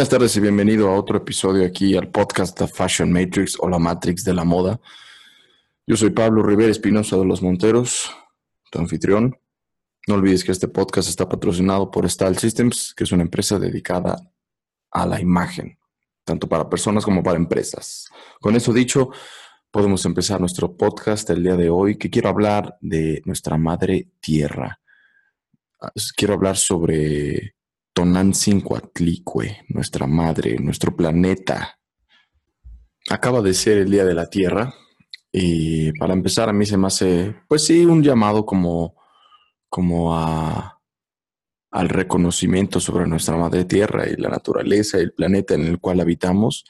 Buenas 0.00 0.08
tardes 0.08 0.34
y 0.38 0.40
bienvenido 0.40 0.88
a 0.88 0.98
otro 0.98 1.18
episodio 1.18 1.62
aquí 1.66 1.94
al 1.94 2.08
podcast 2.08 2.56
The 2.56 2.66
Fashion 2.66 3.12
Matrix 3.12 3.58
o 3.60 3.68
la 3.68 3.78
Matrix 3.78 4.24
de 4.24 4.32
la 4.32 4.44
Moda. 4.44 4.80
Yo 5.86 5.94
soy 5.94 6.08
Pablo 6.08 6.42
Rivera 6.42 6.70
Espinosa 6.70 7.18
de 7.18 7.26
los 7.26 7.42
Monteros, 7.42 8.10
tu 8.70 8.78
anfitrión. 8.78 9.38
No 10.08 10.14
olvides 10.14 10.42
que 10.42 10.52
este 10.52 10.68
podcast 10.68 11.06
está 11.06 11.28
patrocinado 11.28 11.90
por 11.90 12.08
Style 12.08 12.38
Systems, 12.38 12.94
que 12.94 13.04
es 13.04 13.12
una 13.12 13.24
empresa 13.24 13.58
dedicada 13.58 14.16
a 14.90 15.04
la 15.04 15.20
imagen, 15.20 15.78
tanto 16.24 16.48
para 16.48 16.70
personas 16.70 17.04
como 17.04 17.22
para 17.22 17.36
empresas. 17.36 18.08
Con 18.40 18.56
eso 18.56 18.72
dicho, 18.72 19.10
podemos 19.70 20.06
empezar 20.06 20.40
nuestro 20.40 20.78
podcast 20.78 21.28
el 21.28 21.42
día 21.42 21.56
de 21.56 21.68
hoy, 21.68 21.98
que 21.98 22.08
quiero 22.08 22.30
hablar 22.30 22.78
de 22.80 23.20
nuestra 23.26 23.58
madre 23.58 24.08
tierra. 24.18 24.80
Quiero 26.16 26.32
hablar 26.32 26.56
sobre 26.56 27.54
Tonantzin 28.00 28.64
nuestra 29.68 30.06
madre, 30.06 30.56
nuestro 30.58 30.96
planeta. 30.96 31.78
Acaba 33.10 33.42
de 33.42 33.52
ser 33.52 33.76
el 33.76 33.90
Día 33.90 34.06
de 34.06 34.14
la 34.14 34.24
Tierra 34.24 34.72
y 35.30 35.92
para 35.98 36.14
empezar 36.14 36.48
a 36.48 36.54
mí 36.54 36.64
se 36.64 36.78
me 36.78 36.86
hace, 36.86 37.36
pues 37.46 37.66
sí, 37.66 37.84
un 37.84 38.02
llamado 38.02 38.46
como, 38.46 38.96
como 39.68 40.16
a, 40.16 40.80
al 41.72 41.88
reconocimiento 41.90 42.80
sobre 42.80 43.06
nuestra 43.06 43.36
madre 43.36 43.66
tierra 43.66 44.08
y 44.08 44.16
la 44.16 44.30
naturaleza 44.30 44.96
y 44.96 45.02
el 45.02 45.12
planeta 45.12 45.52
en 45.52 45.66
el 45.66 45.78
cual 45.78 46.00
habitamos, 46.00 46.64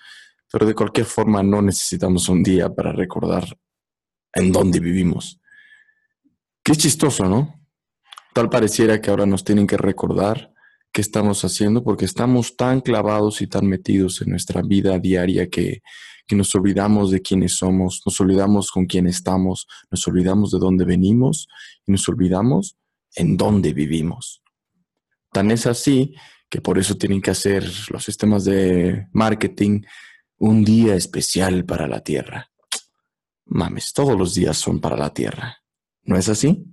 pero 0.51 0.67
de 0.67 0.75
cualquier 0.75 1.07
forma 1.07 1.45
no 1.45 1.63
necesitamos 1.63 2.29
un 2.29 2.43
día 2.43 2.75
para 2.75 2.91
recordar 2.91 3.57
en 4.33 4.51
dónde 4.51 4.81
vivimos. 4.81 5.41
Qué 6.65 6.75
chistoso, 6.75 7.27
¿no? 7.27 7.55
Tal 8.35 8.51
pareciera 8.51 9.01
que 9.01 9.11
ahora 9.11 9.27
nos 9.27 9.45
tienen 9.45 9.69
que 9.69 9.77
recordar 9.77 10.50
qué 10.93 11.01
estamos 11.01 11.45
haciendo 11.45 11.85
porque 11.85 12.05
estamos 12.05 12.57
tan 12.57 12.81
clavados 12.81 13.41
y 13.43 13.47
tan 13.47 13.67
metidos 13.67 14.21
en 14.23 14.31
nuestra 14.31 14.63
vida 14.63 14.99
diaria 14.99 15.49
que, 15.49 15.83
que 16.27 16.37
nos 16.37 16.55
olvidamos 16.55 17.11
de 17.11 17.23
quiénes 17.23 17.57
somos, 17.57 18.03
nos 18.07 18.21
olvidamos 18.21 18.71
con 18.71 18.87
quién 18.87 19.07
estamos, 19.07 19.67
nos 19.91 20.07
olvidamos 20.07 20.51
de 20.51 20.59
dónde 20.59 20.85
venimos 20.85 21.49
y 21.87 21.93
nos 21.93 22.09
olvidamos 22.09 22.77
en 23.17 23.37
dónde 23.37 23.73
vivimos. 23.73 24.43
Tan 25.33 25.51
es 25.51 25.67
así 25.67 26.15
que 26.49 26.61
por 26.61 26.79
eso 26.79 26.97
tienen 26.97 27.21
que 27.21 27.31
hacer 27.31 27.71
los 27.91 28.05
sistemas 28.05 28.45
de 28.45 29.07
marketing 29.13 29.83
un 30.39 30.65
día 30.65 30.95
especial 30.95 31.65
para 31.65 31.87
la 31.87 32.01
Tierra. 32.01 32.51
Mames, 33.47 33.93
todos 33.93 34.19
los 34.19 34.35
días 34.35 34.57
son 34.57 34.81
para 34.81 34.97
la 34.97 35.13
Tierra. 35.13 35.59
¿No 36.03 36.17
es 36.17 36.29
así? 36.29 36.65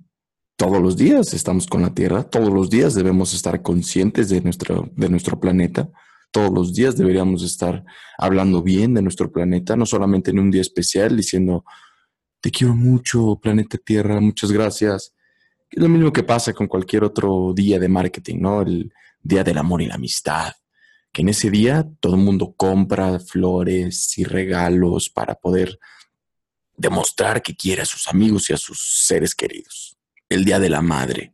Todos 0.57 0.81
los 0.81 0.97
días 0.97 1.33
estamos 1.35 1.67
con 1.67 1.83
la 1.83 1.93
Tierra, 1.93 2.23
todos 2.23 2.51
los 2.51 2.71
días 2.71 2.95
debemos 2.95 3.33
estar 3.33 3.61
conscientes 3.61 4.27
de 4.29 4.41
nuestro, 4.41 4.89
de 4.95 5.07
nuestro 5.07 5.39
planeta, 5.39 5.87
todos 6.31 6.51
los 6.51 6.73
días 6.73 6.97
deberíamos 6.97 7.43
estar 7.43 7.85
hablando 8.17 8.63
bien 8.63 8.95
de 8.95 9.03
nuestro 9.03 9.31
planeta, 9.31 9.75
no 9.75 9.85
solamente 9.85 10.31
en 10.31 10.39
un 10.39 10.49
día 10.49 10.61
especial 10.61 11.15
diciendo, 11.15 11.63
te 12.41 12.49
quiero 12.49 12.73
mucho, 12.73 13.39
planeta 13.39 13.77
Tierra, 13.77 14.19
muchas 14.19 14.51
gracias. 14.51 15.13
Es 15.69 15.81
lo 15.81 15.89
mismo 15.89 16.11
que 16.11 16.23
pasa 16.23 16.53
con 16.53 16.67
cualquier 16.67 17.03
otro 17.03 17.53
día 17.53 17.79
de 17.79 17.87
marketing, 17.87 18.37
¿no? 18.39 18.63
El 18.63 18.91
día 19.21 19.43
del 19.43 19.59
amor 19.59 19.83
y 19.83 19.85
la 19.85 19.95
amistad. 19.95 20.53
Que 21.11 21.21
en 21.21 21.29
ese 21.29 21.51
día 21.51 21.87
todo 21.99 22.15
el 22.15 22.21
mundo 22.21 22.55
compra 22.57 23.19
flores 23.19 24.17
y 24.17 24.23
regalos 24.23 25.09
para 25.09 25.35
poder 25.35 25.79
demostrar 26.75 27.43
que 27.43 27.55
quiere 27.55 27.83
a 27.83 27.85
sus 27.85 28.07
amigos 28.07 28.49
y 28.49 28.53
a 28.53 28.57
sus 28.57 28.79
seres 29.05 29.35
queridos 29.35 29.86
el 30.29 30.45
Día 30.45 30.59
de 30.59 30.69
la 30.69 30.81
Madre. 30.81 31.33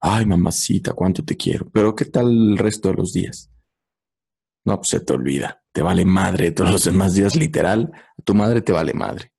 Ay, 0.00 0.26
mamacita, 0.26 0.92
cuánto 0.92 1.24
te 1.24 1.36
quiero. 1.36 1.68
Pero 1.70 1.94
¿qué 1.94 2.04
tal 2.04 2.26
el 2.30 2.58
resto 2.58 2.88
de 2.88 2.94
los 2.94 3.12
días? 3.12 3.50
No, 4.64 4.76
pues 4.76 4.88
se 4.88 5.00
te 5.00 5.12
olvida. 5.12 5.62
Te 5.72 5.82
vale 5.82 6.04
madre 6.04 6.50
todos 6.52 6.70
los 6.70 6.84
demás 6.84 7.14
días, 7.14 7.34
literal. 7.34 7.90
Tu 8.24 8.34
madre 8.34 8.62
te 8.62 8.72
vale 8.72 8.94
madre. 8.94 9.32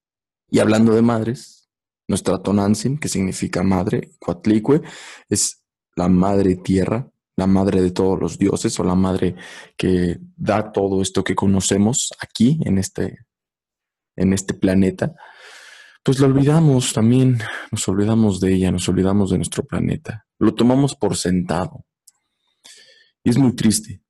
Y 0.50 0.59
hablando 0.59 0.94
de 0.94 1.02
madres, 1.02 1.70
nuestra 2.08 2.42
Tonantzin, 2.42 2.98
que 2.98 3.08
significa 3.08 3.64
madre, 3.64 4.12
Cuatlicue, 4.20 4.82
es 5.30 5.64
la 5.96 6.09
madre 6.09 6.56
tierra, 6.56 7.09
la 7.36 7.48
madre 7.48 7.82
de 7.82 7.92
todos 7.92 8.20
los 8.20 8.38
dioses 8.38 8.78
o 8.80 8.84
la 8.84 8.96
madre 8.96 9.36
que 9.78 10.20
da 10.36 10.72
todo 10.72 11.02
esto 11.02 11.24
que 11.24 11.36
conocemos 11.36 12.12
aquí 12.20 12.59
en 12.66 12.78
este, 12.78 13.26
en 14.16 14.34
este 14.34 14.54
planeta 14.54 15.16
pues 16.09 16.22
lo 16.22 16.25
olvidamos 16.25 16.92
también, 16.92 17.38
nos 17.72 17.88
olvidamos 17.88 18.40
de 18.40 18.52
ella, 18.52 18.72
nos 18.72 18.90
olvidamos 18.90 19.30
de 19.30 19.38
nuestro 19.38 19.64
planeta, 19.64 20.25
lo 20.40 20.56
tomamos 20.56 20.96
por 20.96 21.16
sentado. 21.16 21.86
Y 23.24 23.30
es 23.30 23.38
muy 23.38 23.56
triste. 23.56 24.02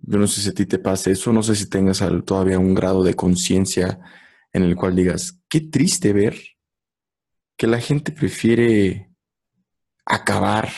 Yo 0.00 0.18
no 0.18 0.26
sé 0.26 0.40
si 0.40 0.48
a 0.48 0.52
ti 0.52 0.66
te 0.66 0.80
pasa 0.80 1.12
eso, 1.12 1.32
no 1.32 1.44
sé 1.44 1.54
si 1.54 1.68
tengas 1.68 2.02
todavía 2.24 2.58
un 2.58 2.74
grado 2.74 3.04
de 3.04 3.14
conciencia 3.14 4.00
en 4.52 4.64
el 4.64 4.74
cual 4.74 4.96
digas, 4.96 5.38
qué 5.48 5.60
triste 5.60 6.12
ver 6.12 6.36
que 7.56 7.68
la 7.68 7.78
gente 7.78 8.10
prefiere 8.10 9.14
acabar 10.04 10.70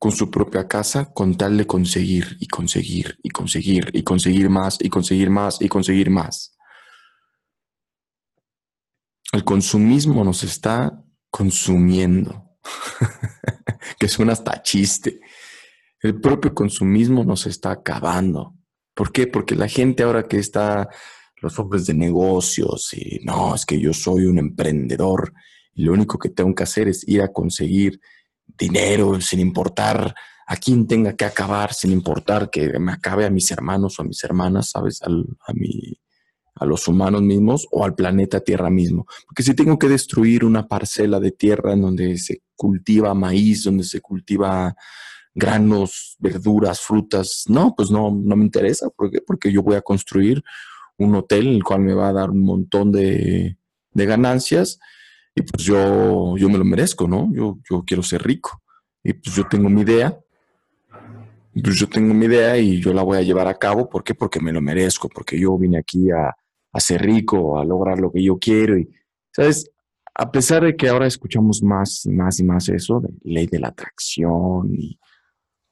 con 0.00 0.10
su 0.10 0.32
propia 0.32 0.66
casa 0.66 1.12
con 1.12 1.36
tal 1.36 1.58
de 1.58 1.66
conseguir 1.68 2.38
y 2.40 2.48
conseguir 2.48 3.20
y 3.22 3.30
conseguir 3.30 3.88
y 3.92 4.02
conseguir 4.02 4.50
más 4.50 4.78
y 4.80 4.88
conseguir 4.88 5.30
más 5.30 5.62
y 5.62 5.68
conseguir 5.68 6.10
más. 6.10 6.53
El 9.34 9.42
consumismo 9.42 10.22
nos 10.22 10.44
está 10.44 11.04
consumiendo, 11.28 12.56
que 13.98 14.06
suena 14.06 14.32
hasta 14.32 14.62
chiste. 14.62 15.18
El 16.00 16.20
propio 16.20 16.54
consumismo 16.54 17.24
nos 17.24 17.44
está 17.46 17.72
acabando. 17.72 18.54
¿Por 18.94 19.10
qué? 19.10 19.26
Porque 19.26 19.56
la 19.56 19.66
gente 19.66 20.04
ahora 20.04 20.28
que 20.28 20.38
está, 20.38 20.88
los 21.42 21.58
hombres 21.58 21.84
de 21.86 21.94
negocios, 21.94 22.92
y 22.92 23.24
no, 23.24 23.56
es 23.56 23.66
que 23.66 23.80
yo 23.80 23.92
soy 23.92 24.26
un 24.26 24.38
emprendedor 24.38 25.32
y 25.72 25.82
lo 25.82 25.94
único 25.94 26.16
que 26.16 26.28
tengo 26.28 26.54
que 26.54 26.62
hacer 26.62 26.86
es 26.86 27.02
ir 27.08 27.20
a 27.20 27.32
conseguir 27.32 28.00
dinero 28.46 29.20
sin 29.20 29.40
importar 29.40 30.14
a 30.46 30.56
quién 30.58 30.86
tenga 30.86 31.16
que 31.16 31.24
acabar, 31.24 31.74
sin 31.74 31.90
importar 31.90 32.50
que 32.50 32.78
me 32.78 32.92
acabe 32.92 33.26
a 33.26 33.30
mis 33.30 33.50
hermanos 33.50 33.98
o 33.98 34.02
a 34.02 34.04
mis 34.04 34.22
hermanas, 34.22 34.70
¿sabes? 34.70 35.02
a 35.02 35.52
mi 35.54 35.98
a 36.56 36.64
los 36.64 36.86
humanos 36.86 37.22
mismos 37.22 37.66
o 37.70 37.84
al 37.84 37.94
planeta 37.94 38.40
Tierra 38.40 38.70
mismo. 38.70 39.06
Porque 39.26 39.42
si 39.42 39.54
tengo 39.54 39.78
que 39.78 39.88
destruir 39.88 40.44
una 40.44 40.66
parcela 40.66 41.18
de 41.20 41.32
tierra 41.32 41.72
en 41.72 41.82
donde 41.82 42.16
se 42.18 42.42
cultiva 42.54 43.14
maíz, 43.14 43.64
donde 43.64 43.84
se 43.84 44.00
cultiva 44.00 44.74
granos, 45.34 46.16
verduras, 46.20 46.80
frutas, 46.80 47.44
no, 47.48 47.74
pues 47.76 47.90
no, 47.90 48.10
no 48.10 48.36
me 48.36 48.44
interesa. 48.44 48.88
¿Por 48.90 49.10
qué? 49.10 49.20
Porque 49.20 49.50
yo 49.50 49.62
voy 49.62 49.74
a 49.74 49.82
construir 49.82 50.42
un 50.96 51.14
hotel 51.16 51.48
en 51.48 51.54
el 51.54 51.64
cual 51.64 51.80
me 51.80 51.94
va 51.94 52.08
a 52.08 52.12
dar 52.12 52.30
un 52.30 52.44
montón 52.44 52.92
de, 52.92 53.56
ganancias 53.92 54.78
y 55.34 55.42
pues 55.42 55.64
yo, 55.64 56.36
yo 56.36 56.48
me 56.48 56.58
lo 56.58 56.64
merezco, 56.64 57.08
¿no? 57.08 57.30
Yo, 57.32 57.58
yo 57.68 57.84
quiero 57.84 58.02
ser 58.02 58.22
rico 58.22 58.60
y 59.02 59.12
pues 59.12 59.34
yo 59.34 59.46
tengo 59.48 59.68
mi 59.68 59.82
idea 59.82 60.18
pues 61.62 61.76
yo 61.76 61.88
tengo 61.88 62.12
mi 62.14 62.26
idea 62.26 62.58
y 62.58 62.80
yo 62.80 62.92
la 62.92 63.02
voy 63.02 63.18
a 63.18 63.22
llevar 63.22 63.46
a 63.46 63.54
cabo. 63.54 63.88
¿Por 63.88 64.02
qué? 64.02 64.14
Porque 64.14 64.40
me 64.40 64.52
lo 64.52 64.60
merezco, 64.60 65.08
porque 65.08 65.38
yo 65.38 65.56
vine 65.56 65.78
aquí 65.78 66.10
a, 66.10 66.34
a 66.74 66.80
ser 66.80 67.02
rico, 67.02 67.58
a 67.58 67.64
lograr 67.64 67.98
lo 67.98 68.12
que 68.12 68.22
yo 68.22 68.38
quiero. 68.38 68.76
Y, 68.76 68.90
¿sabes? 69.32 69.70
A 70.14 70.30
pesar 70.30 70.64
de 70.64 70.76
que 70.76 70.88
ahora 70.88 71.06
escuchamos 71.06 71.62
más 71.62 72.04
y 72.04 72.10
más 72.10 72.38
y 72.38 72.44
más 72.44 72.68
eso 72.68 73.00
de 73.00 73.10
ley 73.22 73.46
de 73.46 73.60
la 73.60 73.68
atracción 73.68 74.74
y 74.74 74.98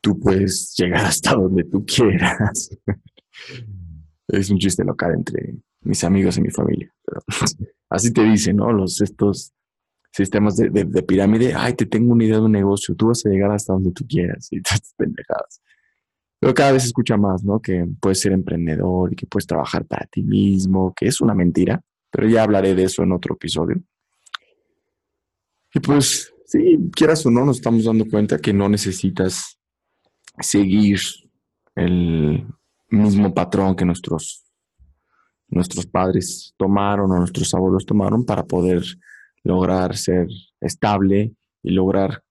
tú 0.00 0.18
puedes 0.18 0.74
llegar 0.76 1.04
hasta 1.06 1.34
donde 1.34 1.64
tú 1.64 1.84
quieras. 1.84 2.70
es 4.28 4.50
un 4.50 4.58
chiste 4.58 4.84
local 4.84 5.14
entre 5.14 5.56
mis 5.82 6.02
amigos 6.04 6.38
y 6.38 6.42
mi 6.42 6.50
familia. 6.50 6.92
así 7.90 8.12
te 8.12 8.22
dicen, 8.24 8.56
¿no? 8.56 8.72
Los, 8.72 9.00
estos 9.00 9.52
sistemas 10.12 10.56
de, 10.56 10.70
de, 10.70 11.02
pirámide, 11.02 11.54
ay, 11.54 11.74
te 11.74 11.86
tengo 11.86 12.12
una 12.12 12.24
idea 12.24 12.36
de 12.36 12.42
un 12.42 12.52
negocio, 12.52 12.94
tú 12.94 13.08
vas 13.08 13.24
a 13.24 13.30
llegar 13.30 13.50
hasta 13.50 13.72
donde 13.72 13.92
tú 13.92 14.06
quieras 14.06 14.48
y 14.50 14.58
estas 14.58 14.94
pendejadas. 14.96 15.60
Pero 16.42 16.54
cada 16.54 16.72
vez 16.72 16.82
se 16.82 16.88
escucha 16.88 17.16
más, 17.16 17.44
¿no? 17.44 17.62
Que 17.62 17.86
puedes 18.00 18.18
ser 18.18 18.32
emprendedor 18.32 19.12
y 19.12 19.14
que 19.14 19.28
puedes 19.28 19.46
trabajar 19.46 19.86
para 19.86 20.06
ti 20.06 20.24
mismo, 20.24 20.92
que 20.92 21.06
es 21.06 21.20
una 21.20 21.34
mentira, 21.34 21.80
pero 22.10 22.28
ya 22.28 22.42
hablaré 22.42 22.74
de 22.74 22.82
eso 22.82 23.04
en 23.04 23.12
otro 23.12 23.36
episodio. 23.36 23.80
Y 25.72 25.78
pues, 25.78 26.34
sí, 26.44 26.80
quieras 26.96 27.24
o 27.26 27.30
no, 27.30 27.44
nos 27.44 27.58
estamos 27.58 27.84
dando 27.84 28.06
cuenta 28.06 28.38
que 28.38 28.52
no 28.52 28.68
necesitas 28.68 29.56
seguir 30.40 30.98
el 31.76 32.44
mismo 32.88 33.32
patrón 33.32 33.76
que 33.76 33.84
nuestros, 33.84 34.42
nuestros 35.46 35.86
padres 35.86 36.54
tomaron 36.56 37.12
o 37.12 37.18
nuestros 37.18 37.54
abuelos 37.54 37.86
tomaron 37.86 38.26
para 38.26 38.42
poder 38.42 38.82
lograr 39.44 39.96
ser 39.96 40.26
estable 40.60 41.36
y 41.62 41.70
lograr 41.70 42.24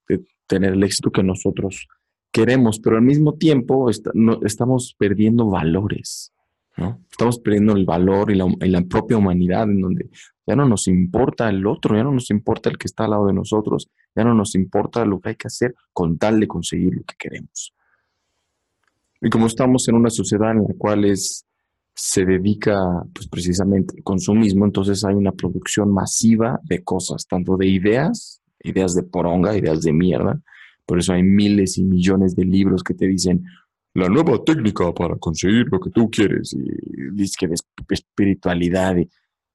tener 0.48 0.74
el 0.74 0.84
éxito 0.84 1.14
que 1.14 1.24
nosotros 1.24 1.88
queremos, 2.32 2.80
pero 2.80 2.98
al 2.98 3.04
mismo 3.04 3.34
tiempo 3.34 3.90
estamos 3.90 4.96
perdiendo 4.98 5.48
valores, 5.48 6.34
¿no? 6.78 7.02
Estamos 7.12 7.40
perdiendo 7.40 7.74
el 7.74 7.86
valor 7.86 8.32
y 8.32 8.36
la, 8.36 8.82
propia 8.84 9.18
humanidad, 9.18 9.64
en 9.64 9.82
donde 9.82 10.10
ya 10.48 10.56
no 10.56 10.68
nos 10.68 10.88
importa 10.88 11.50
el 11.50 11.66
otro, 11.68 11.96
ya 11.96 12.04
no 12.04 12.12
nos 12.12 12.30
importa 12.32 12.70
el 12.70 12.78
que 12.78 12.88
está 12.88 13.04
al 13.04 13.12
lado 13.12 13.28
de 13.28 13.34
nosotros, 13.34 13.90
ya 14.16 14.24
no 14.24 14.34
nos 14.34 14.56
importa 14.56 15.06
lo 15.06 15.20
que 15.20 15.30
hay 15.30 15.36
que 15.36 15.48
hacer 15.48 15.76
con 15.94 16.18
tal 16.18 16.40
de 16.40 16.48
conseguir 16.48 16.96
lo 16.96 17.04
que 17.04 17.16
queremos. 17.18 17.74
Y 19.22 19.30
como 19.30 19.46
estamos 19.46 19.88
en 19.88 19.96
una 19.96 20.10
sociedad 20.10 20.52
en 20.52 20.64
la 20.64 20.74
cual 20.78 21.06
es, 21.06 21.46
se 21.94 22.26
dedica 22.26 23.04
pues, 23.14 23.28
precisamente 23.28 23.94
al 23.98 24.04
consumismo, 24.04 24.66
entonces 24.66 25.04
hay 25.04 25.14
una 25.14 25.32
producción 25.32 25.94
masiva 25.94 26.60
de 26.64 26.84
cosas, 26.84 27.28
tanto 27.28 27.56
de 27.58 27.68
ideas, 27.68 28.42
ideas 28.64 28.96
de 28.96 29.04
poronga, 29.04 29.56
ideas 29.56 29.82
de 29.82 29.94
mierda. 29.94 30.42
Por 30.92 31.00
eso 31.00 31.14
hay 31.14 31.24
miles 31.24 31.78
y 31.78 31.86
millones 31.86 32.36
de 32.36 32.44
libros 32.44 32.84
que 32.84 32.94
te 32.94 33.08
dicen 33.08 33.46
la 33.94 34.10
nueva 34.10 34.44
técnica 34.44 34.94
para 34.94 35.16
conseguir 35.16 35.66
lo 35.72 35.80
que 35.80 35.90
tú 35.90 36.12
quieres 36.12 36.52
y 36.52 36.66
dice 37.14 37.36
que 37.40 37.48
de 37.48 37.56
espiritualidad 37.88 38.98
y 38.98 39.10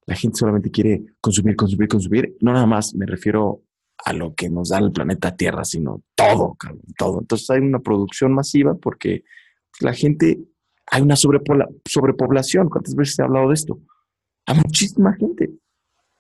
la 0.07 0.15
gente 0.15 0.39
solamente 0.39 0.71
quiere 0.71 1.05
consumir, 1.21 1.55
consumir, 1.55 1.89
consumir. 1.89 2.37
No 2.41 2.55
nada 2.55 2.65
más 2.65 2.95
me 2.95 3.05
refiero 3.05 3.65
a 4.03 4.15
lo 4.15 4.35
que 4.35 4.49
nos 4.49 4.71
da 4.71 4.79
el 4.79 4.93
planeta 4.93 5.37
Tierra, 5.37 5.67
sino 5.67 6.03
todo, 6.15 6.57
todo. 6.97 7.21
Entonces 7.21 7.51
hay 7.51 7.61
una 7.61 7.81
producción 7.81 8.33
masiva 8.33 8.75
porque 8.75 9.23
la 9.81 9.93
gente, 9.93 10.41
hay 10.91 11.03
una 11.03 11.17
sobrepoblación. 11.17 12.71
¿Cuántas 12.71 12.95
veces 12.95 13.19
he 13.19 13.25
hablado 13.25 13.49
de 13.49 13.55
esto? 13.57 13.79
Hay 14.47 14.57
muchísima 14.57 15.15
gente. 15.17 15.51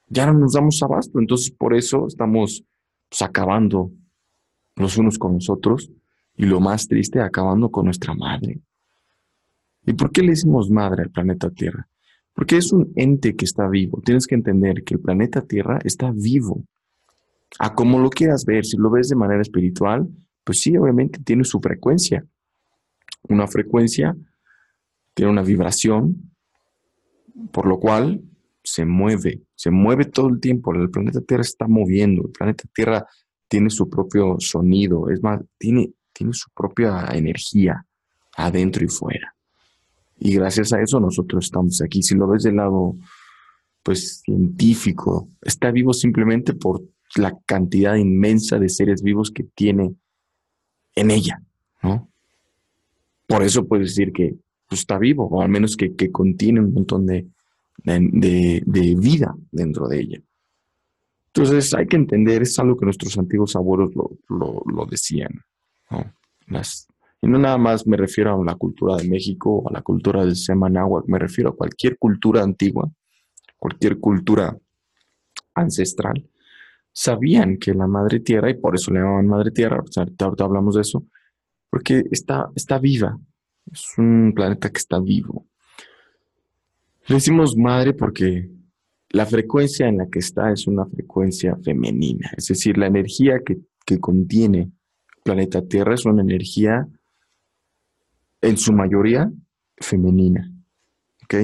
Ya 0.09 0.27
no 0.27 0.35
nos 0.35 0.53
damos 0.53 0.83
abasto. 0.83 1.19
Entonces, 1.19 1.53
por 1.53 1.75
eso 1.75 2.07
estamos 2.07 2.67
pues, 3.09 3.23
acabando 3.23 3.93
los 4.77 4.97
unos 4.97 5.19
con 5.19 5.35
los 5.35 5.51
otros. 5.51 5.91
Y 6.37 6.45
lo 6.45 6.61
más 6.61 6.87
triste, 6.87 7.21
acabando 7.21 7.71
con 7.71 7.87
nuestra 7.87 8.15
madre. 8.15 8.61
¿Y 9.87 9.95
por 9.95 10.11
qué 10.13 10.23
le 10.23 10.31
decimos 10.31 10.71
madre 10.71 11.03
al 11.05 11.11
planeta 11.11 11.51
Tierra? 11.51 11.89
Porque 12.35 12.59
es 12.59 12.73
un 12.73 12.93
ente 12.95 13.35
que 13.35 13.47
está 13.47 13.69
vivo. 13.69 14.03
Tienes 14.05 14.27
que 14.27 14.35
entender 14.35 14.85
que 14.85 14.95
el 14.95 15.01
planeta 15.01 15.43
Tierra 15.43 15.79
está 15.83 16.13
vivo. 16.15 16.63
A 17.59 17.75
como 17.75 17.99
lo 17.99 18.11
quieras 18.11 18.45
ver, 18.45 18.67
si 18.67 18.77
lo 18.77 18.91
ves 18.91 19.09
de 19.09 19.17
manera 19.17 19.41
espiritual, 19.41 20.09
pues 20.45 20.61
sí, 20.61 20.77
obviamente 20.77 21.21
tiene 21.25 21.45
su 21.45 21.59
frecuencia 21.61 22.27
una 23.29 23.47
frecuencia, 23.47 24.17
tiene 25.15 25.33
una 25.33 25.43
vibración, 25.43 26.33
por 27.53 27.67
lo 27.67 27.79
cual 27.79 28.23
se 28.63 28.85
mueve, 28.85 29.43
se 29.55 29.71
mueve 29.71 30.05
todo 30.07 30.29
el 30.29 30.41
tiempo. 30.41 30.75
El 30.75 30.91
planeta 30.91 31.21
Tierra 31.21 31.43
está 31.43 31.67
moviendo, 31.69 32.23
el 32.27 32.33
planeta 32.33 32.65
Tierra 32.75 33.07
tiene 33.49 33.71
su 33.71 33.89
propio 33.89 34.37
sonido, 34.39 35.11
es 35.11 35.23
más, 35.23 35.41
tiene, 35.59 35.91
tiene 36.13 36.33
su 36.33 36.51
propia 36.51 37.07
energía 37.13 37.85
adentro 38.37 38.85
y 38.85 38.89
fuera. 38.89 39.35
Y 40.19 40.35
gracias 40.35 40.73
a 40.73 40.81
eso 40.81 40.99
nosotros 40.99 41.45
estamos 41.45 41.81
aquí. 41.83 42.03
Si 42.03 42.15
lo 42.15 42.27
ves 42.27 42.43
del 42.45 42.57
lado, 42.57 42.97
pues, 43.83 44.23
científico, 44.25 45.29
está 45.43 45.71
vivo 45.71 45.93
simplemente 45.93 46.55
por 46.55 46.83
la 47.17 47.37
cantidad 47.47 47.95
inmensa 47.95 48.59
de 48.59 48.69
seres 48.69 49.03
vivos 49.03 49.31
que 49.31 49.45
tiene 49.45 49.95
en 50.95 51.11
ella, 51.11 51.41
¿no? 51.83 52.09
por 53.27 53.43
eso 53.43 53.67
puedes 53.67 53.89
decir 53.89 54.13
que 54.13 54.37
pues, 54.69 54.81
está 54.81 54.99
vivo, 54.99 55.27
o 55.27 55.43
al 55.43 55.49
menos 55.49 55.77
que, 55.77 55.95
contiene 56.11 56.61
un 56.61 56.73
montón 56.73 57.07
de, 57.07 57.27
vida 57.85 59.35
dentro 59.51 59.89
de 59.89 60.01
ella. 60.01 60.21
Entonces 61.37 61.75
hay 61.75 61.87
que 61.87 61.97
entender, 61.97 62.41
es 62.41 62.59
algo 62.59 62.79
que 62.79 62.87
nuestros 62.87 63.19
antiguos 63.19 63.55
abuelos 63.57 63.91
lo, 63.95 64.87
decían. 64.87 65.45
y 67.21 67.27
no 67.29 67.39
nada 67.39 67.59
más 67.59 67.87
me 67.87 67.99
refiero 67.99 68.41
a 68.41 68.45
la 68.45 68.55
cultura 68.55 68.97
de 68.97 69.07
México 69.07 69.57
o 69.59 69.69
a 69.69 69.73
la 69.73 69.83
cultura 69.83 70.25
del 70.25 70.35
Semanagua, 70.35 71.05
me 71.07 71.19
refiero 71.19 71.51
a 71.51 71.57
cualquier 71.57 71.99
cultura 71.99 72.43
antigua, 72.43 72.91
cualquier 73.59 74.01
cultura 74.01 74.57
ancestral. 75.55 76.27
Sabían 76.91 77.59
que 77.59 77.75
la 77.75 77.87
madre 77.87 78.21
tierra, 78.21 78.49
y 78.49 78.55
por 78.55 78.75
eso 78.75 78.91
le 78.91 79.01
llamaban 79.01 79.27
madre 79.27 79.51
tierra, 79.51 79.85
ahorita 79.95 80.33
hablamos 80.39 80.77
de 80.77 80.81
eso, 80.81 81.05
porque 81.69 82.03
está, 82.11 82.51
está 82.55 82.79
viva. 82.79 83.19
Es 83.71 83.93
un 83.99 84.33
planeta 84.35 84.71
que 84.71 84.79
está 84.79 84.99
vivo. 85.01 85.47
Le 87.09 87.17
decimos 87.17 87.59
madre 87.59 87.93
porque 87.93 88.56
la 89.17 89.25
frecuencia 89.25 89.89
en 89.89 89.97
la 89.97 90.09
que 90.09 90.19
está 90.19 90.53
es 90.53 90.67
una 90.67 90.85
frecuencia 90.85 91.57
femenina, 91.57 92.31
es 92.37 92.49
decir, 92.49 92.77
la 92.77 92.87
energía 92.87 93.41
que, 93.45 93.59
que 93.87 93.99
contiene 93.99 94.71
planeta 95.25 95.63
Tierra 95.63 95.95
es 95.95 96.05
una 96.05 96.21
energía 96.21 96.87
en 98.43 98.57
su 98.59 98.75
mayoría 98.75 99.31
femenina. 99.79 100.53
¿Ok? 101.25 101.35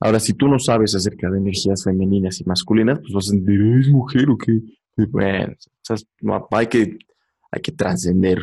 Ahora, 0.00 0.18
si 0.18 0.32
tú 0.32 0.48
no 0.48 0.58
sabes 0.58 0.94
acerca 0.94 1.30
de 1.30 1.38
energías 1.38 1.84
femeninas 1.84 2.40
y 2.40 2.44
masculinas, 2.44 2.98
pues 3.00 3.12
vas 3.12 3.28
a 3.28 3.36
decir, 3.36 3.78
¿es 3.78 3.88
mujer 3.88 4.30
o 4.30 4.38
qué? 4.38 4.58
Bueno, 5.10 5.54
hay 6.50 6.66
que, 6.66 6.98
hay 7.52 7.60
que 7.62 7.72
trascender 7.72 8.38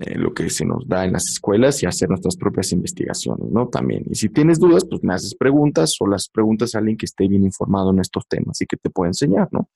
eh, 0.00 0.18
lo 0.18 0.32
que 0.32 0.48
se 0.50 0.64
nos 0.64 0.88
da 0.88 1.04
en 1.04 1.12
las 1.12 1.24
escuelas 1.28 1.82
y 1.82 1.86
hacer 1.86 2.08
nuestras 2.08 2.36
propias 2.36 2.72
investigaciones, 2.72 3.50
¿no? 3.50 3.68
También. 3.68 4.04
Y 4.10 4.14
si 4.14 4.28
tienes 4.28 4.58
dudas, 4.58 4.84
pues 4.88 5.02
me 5.04 5.14
haces 5.14 5.34
preguntas 5.34 5.96
o 6.00 6.06
las 6.06 6.28
preguntas 6.28 6.74
a 6.74 6.78
alguien 6.78 6.96
que 6.96 7.06
esté 7.06 7.28
bien 7.28 7.44
informado 7.44 7.90
en 7.92 8.00
estos 8.00 8.26
temas 8.26 8.60
y 8.60 8.66
que 8.66 8.76
te 8.76 8.90
pueda 8.90 9.10
enseñar, 9.10 9.48
¿no? 9.52 9.68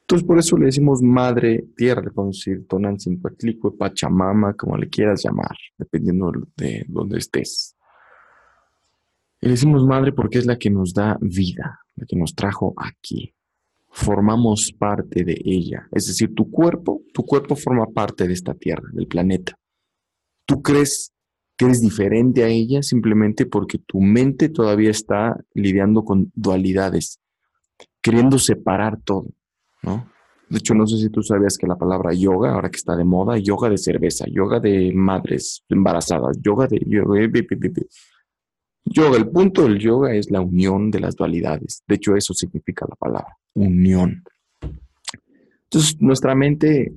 Entonces, 0.00 0.26
por 0.26 0.38
eso 0.38 0.58
le 0.58 0.66
decimos 0.66 1.00
madre 1.00 1.64
tierra, 1.76 2.02
le 2.02 2.10
podemos 2.10 2.36
decir 2.36 2.66
Tonantzin-Cuatlicue, 2.68 3.78
Pachamama, 3.78 4.54
como 4.54 4.76
le 4.76 4.88
quieras 4.88 5.22
llamar, 5.24 5.56
dependiendo 5.78 6.30
de 6.56 6.84
dónde 6.88 7.18
estés. 7.18 7.74
Y 9.40 9.46
le 9.46 9.52
decimos 9.52 9.86
madre 9.86 10.12
porque 10.12 10.38
es 10.38 10.46
la 10.46 10.58
que 10.58 10.68
nos 10.68 10.92
da 10.92 11.16
vida, 11.20 11.80
la 11.96 12.04
que 12.06 12.16
nos 12.16 12.34
trajo 12.34 12.74
aquí 12.76 13.33
formamos 13.94 14.72
parte 14.76 15.22
de 15.22 15.40
ella. 15.44 15.88
Es 15.92 16.08
decir, 16.08 16.34
tu 16.34 16.50
cuerpo, 16.50 17.02
tu 17.14 17.24
cuerpo 17.24 17.54
forma 17.54 17.86
parte 17.86 18.26
de 18.26 18.34
esta 18.34 18.52
tierra, 18.52 18.82
del 18.92 19.06
planeta. 19.06 19.56
Tú 20.46 20.60
crees 20.62 21.12
que 21.56 21.66
eres 21.66 21.80
diferente 21.80 22.42
a 22.42 22.48
ella 22.48 22.82
simplemente 22.82 23.46
porque 23.46 23.78
tu 23.78 24.00
mente 24.00 24.48
todavía 24.48 24.90
está 24.90 25.36
lidiando 25.54 26.04
con 26.04 26.32
dualidades, 26.34 27.20
queriendo 28.02 28.40
separar 28.40 29.00
todo. 29.00 29.28
De 30.50 30.58
hecho, 30.58 30.74
no 30.74 30.88
sé 30.88 30.98
si 30.98 31.08
tú 31.08 31.22
sabías 31.22 31.56
que 31.56 31.68
la 31.68 31.76
palabra 31.76 32.12
yoga, 32.12 32.52
ahora 32.52 32.70
que 32.70 32.76
está 32.76 32.96
de 32.96 33.04
moda, 33.04 33.38
yoga 33.38 33.70
de 33.70 33.78
cerveza, 33.78 34.24
yoga 34.28 34.58
de 34.58 34.92
madres 34.92 35.64
embarazadas, 35.68 36.36
yoga 36.42 36.66
de... 36.66 36.80
Yoga, 38.86 39.16
el 39.16 39.30
punto 39.30 39.62
del 39.62 39.78
yoga 39.78 40.14
es 40.14 40.30
la 40.32 40.40
unión 40.40 40.90
de 40.90 41.00
las 41.00 41.14
dualidades. 41.14 41.84
De 41.86 41.94
hecho, 41.94 42.16
eso 42.16 42.34
significa 42.34 42.86
la 42.88 42.96
palabra, 42.96 43.38
unión. 43.54 44.22
Entonces, 45.64 46.00
nuestra 46.00 46.34
mente 46.34 46.92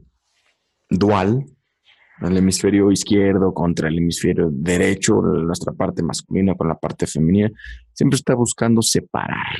dual, 0.89 1.45
el 2.21 2.37
hemisferio 2.37 2.91
izquierdo 2.91 3.53
contra 3.53 3.89
el 3.89 3.97
hemisferio 3.97 4.49
derecho, 4.51 5.21
nuestra 5.21 5.73
parte 5.73 6.03
masculina 6.03 6.55
con 6.55 6.67
la 6.67 6.75
parte 6.75 7.07
femenina, 7.07 7.51
siempre 7.93 8.15
está 8.15 8.35
buscando 8.35 8.81
separar. 8.81 9.57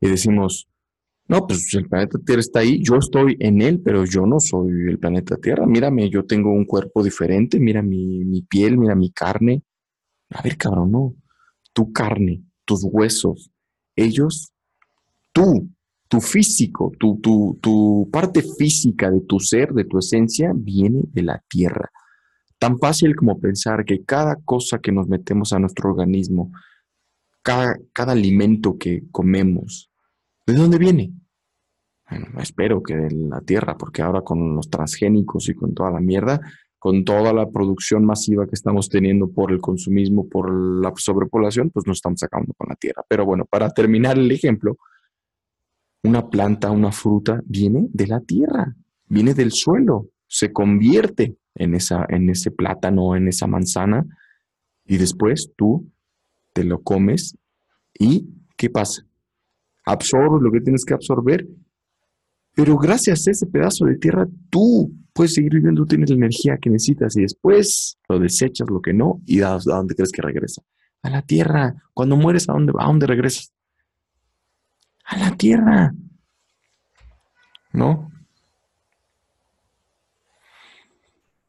Y 0.00 0.08
decimos, 0.08 0.68
no, 1.28 1.46
pues 1.46 1.72
el 1.74 1.88
planeta 1.88 2.18
Tierra 2.24 2.40
está 2.40 2.60
ahí, 2.60 2.82
yo 2.82 2.96
estoy 2.96 3.36
en 3.38 3.62
él, 3.62 3.80
pero 3.84 4.04
yo 4.04 4.26
no 4.26 4.40
soy 4.40 4.88
el 4.88 4.98
planeta 4.98 5.36
Tierra. 5.36 5.66
Mírame, 5.66 6.10
yo 6.10 6.24
tengo 6.24 6.52
un 6.52 6.64
cuerpo 6.64 7.02
diferente, 7.02 7.60
mira 7.60 7.82
mi, 7.82 8.24
mi 8.24 8.42
piel, 8.42 8.78
mira 8.78 8.94
mi 8.94 9.10
carne. 9.10 9.62
A 10.30 10.42
ver, 10.42 10.56
cabrón, 10.56 10.90
no 10.90 11.14
tu 11.72 11.92
carne, 11.92 12.42
tus 12.64 12.84
huesos, 12.84 13.50
ellos, 13.96 14.52
tú, 15.32 15.70
tu 16.10 16.20
físico, 16.20 16.90
tu, 16.98 17.20
tu, 17.20 17.56
tu 17.62 18.08
parte 18.10 18.42
física 18.42 19.12
de 19.12 19.20
tu 19.20 19.38
ser, 19.38 19.72
de 19.72 19.84
tu 19.84 19.96
esencia, 19.96 20.50
viene 20.52 21.02
de 21.04 21.22
la 21.22 21.40
tierra. 21.48 21.88
Tan 22.58 22.80
fácil 22.80 23.14
como 23.14 23.38
pensar 23.38 23.84
que 23.84 24.04
cada 24.04 24.34
cosa 24.44 24.80
que 24.80 24.90
nos 24.90 25.06
metemos 25.06 25.52
a 25.52 25.60
nuestro 25.60 25.88
organismo, 25.88 26.50
cada, 27.42 27.78
cada 27.92 28.10
alimento 28.10 28.76
que 28.76 29.04
comemos, 29.12 29.88
¿de 30.48 30.54
dónde 30.54 30.78
viene? 30.78 31.12
Bueno, 32.10 32.26
espero 32.40 32.82
que 32.82 32.96
de 32.96 33.10
la 33.12 33.40
tierra, 33.42 33.78
porque 33.78 34.02
ahora 34.02 34.22
con 34.22 34.56
los 34.56 34.68
transgénicos 34.68 35.48
y 35.48 35.54
con 35.54 35.74
toda 35.74 35.92
la 35.92 36.00
mierda, 36.00 36.40
con 36.80 37.04
toda 37.04 37.32
la 37.32 37.48
producción 37.48 38.04
masiva 38.04 38.48
que 38.48 38.56
estamos 38.56 38.88
teniendo 38.88 39.30
por 39.30 39.52
el 39.52 39.60
consumismo, 39.60 40.28
por 40.28 40.52
la 40.52 40.92
sobrepoblación, 40.96 41.70
pues 41.70 41.86
nos 41.86 41.98
estamos 41.98 42.20
acabando 42.24 42.52
con 42.54 42.68
la 42.68 42.74
tierra. 42.74 43.04
Pero 43.08 43.24
bueno, 43.24 43.44
para 43.44 43.70
terminar 43.70 44.18
el 44.18 44.32
ejemplo, 44.32 44.76
una 46.02 46.28
planta, 46.28 46.70
una 46.70 46.92
fruta 46.92 47.40
viene 47.44 47.88
de 47.92 48.06
la 48.06 48.20
tierra, 48.20 48.74
viene 49.06 49.34
del 49.34 49.52
suelo, 49.52 50.08
se 50.26 50.52
convierte 50.52 51.36
en, 51.54 51.74
esa, 51.74 52.06
en 52.08 52.30
ese 52.30 52.50
plátano, 52.50 53.16
en 53.16 53.28
esa 53.28 53.46
manzana, 53.46 54.06
y 54.86 54.96
después 54.96 55.52
tú 55.56 55.90
te 56.52 56.64
lo 56.64 56.82
comes 56.82 57.36
y 57.98 58.26
¿qué 58.56 58.70
pasa? 58.70 59.06
Absorbes 59.84 60.42
lo 60.42 60.50
que 60.50 60.60
tienes 60.60 60.84
que 60.84 60.94
absorber, 60.94 61.46
pero 62.54 62.76
gracias 62.76 63.26
a 63.26 63.30
ese 63.30 63.46
pedazo 63.46 63.86
de 63.86 63.96
tierra 63.96 64.26
tú 64.50 64.92
puedes 65.12 65.34
seguir 65.34 65.54
viviendo, 65.54 65.86
tienes 65.86 66.10
la 66.10 66.16
energía 66.16 66.58
que 66.58 66.70
necesitas 66.70 67.16
y 67.16 67.22
después 67.22 67.98
lo 68.08 68.18
desechas, 68.18 68.68
lo 68.70 68.80
que 68.80 68.92
no, 68.92 69.20
y 69.26 69.40
a, 69.42 69.58
dónde 69.64 69.94
crees 69.94 70.12
que 70.12 70.22
regresa. 70.22 70.62
A 71.02 71.10
la 71.10 71.22
tierra. 71.22 71.74
Cuando 71.94 72.16
mueres, 72.16 72.48
¿a 72.48 72.52
dónde, 72.52 72.72
¿a 72.78 72.86
dónde 72.86 73.06
regresas? 73.06 73.52
A 75.10 75.18
la 75.18 75.36
tierra. 75.36 75.92
¿No? 77.72 78.10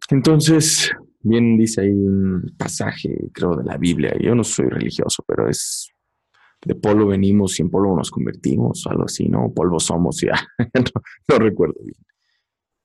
Entonces, 0.09 0.91
bien 1.21 1.57
dice 1.57 1.81
ahí 1.81 1.91
un 1.91 2.53
pasaje, 2.57 3.29
creo, 3.33 3.55
de 3.55 3.63
la 3.63 3.77
Biblia. 3.77 4.13
Yo 4.19 4.35
no 4.35 4.43
soy 4.43 4.67
religioso, 4.67 5.23
pero 5.25 5.49
es 5.49 5.89
de 6.63 6.75
polvo 6.75 7.07
venimos 7.07 7.57
y 7.59 7.63
en 7.63 7.69
polvo 7.69 7.95
nos 7.95 8.11
convertimos, 8.11 8.85
algo 8.87 9.05
así, 9.05 9.27
¿no? 9.27 9.51
Polvo 9.51 9.79
somos, 9.79 10.21
ya, 10.21 10.35
no, 11.29 11.39
recuerdo 11.39 11.75
bien. 11.83 11.97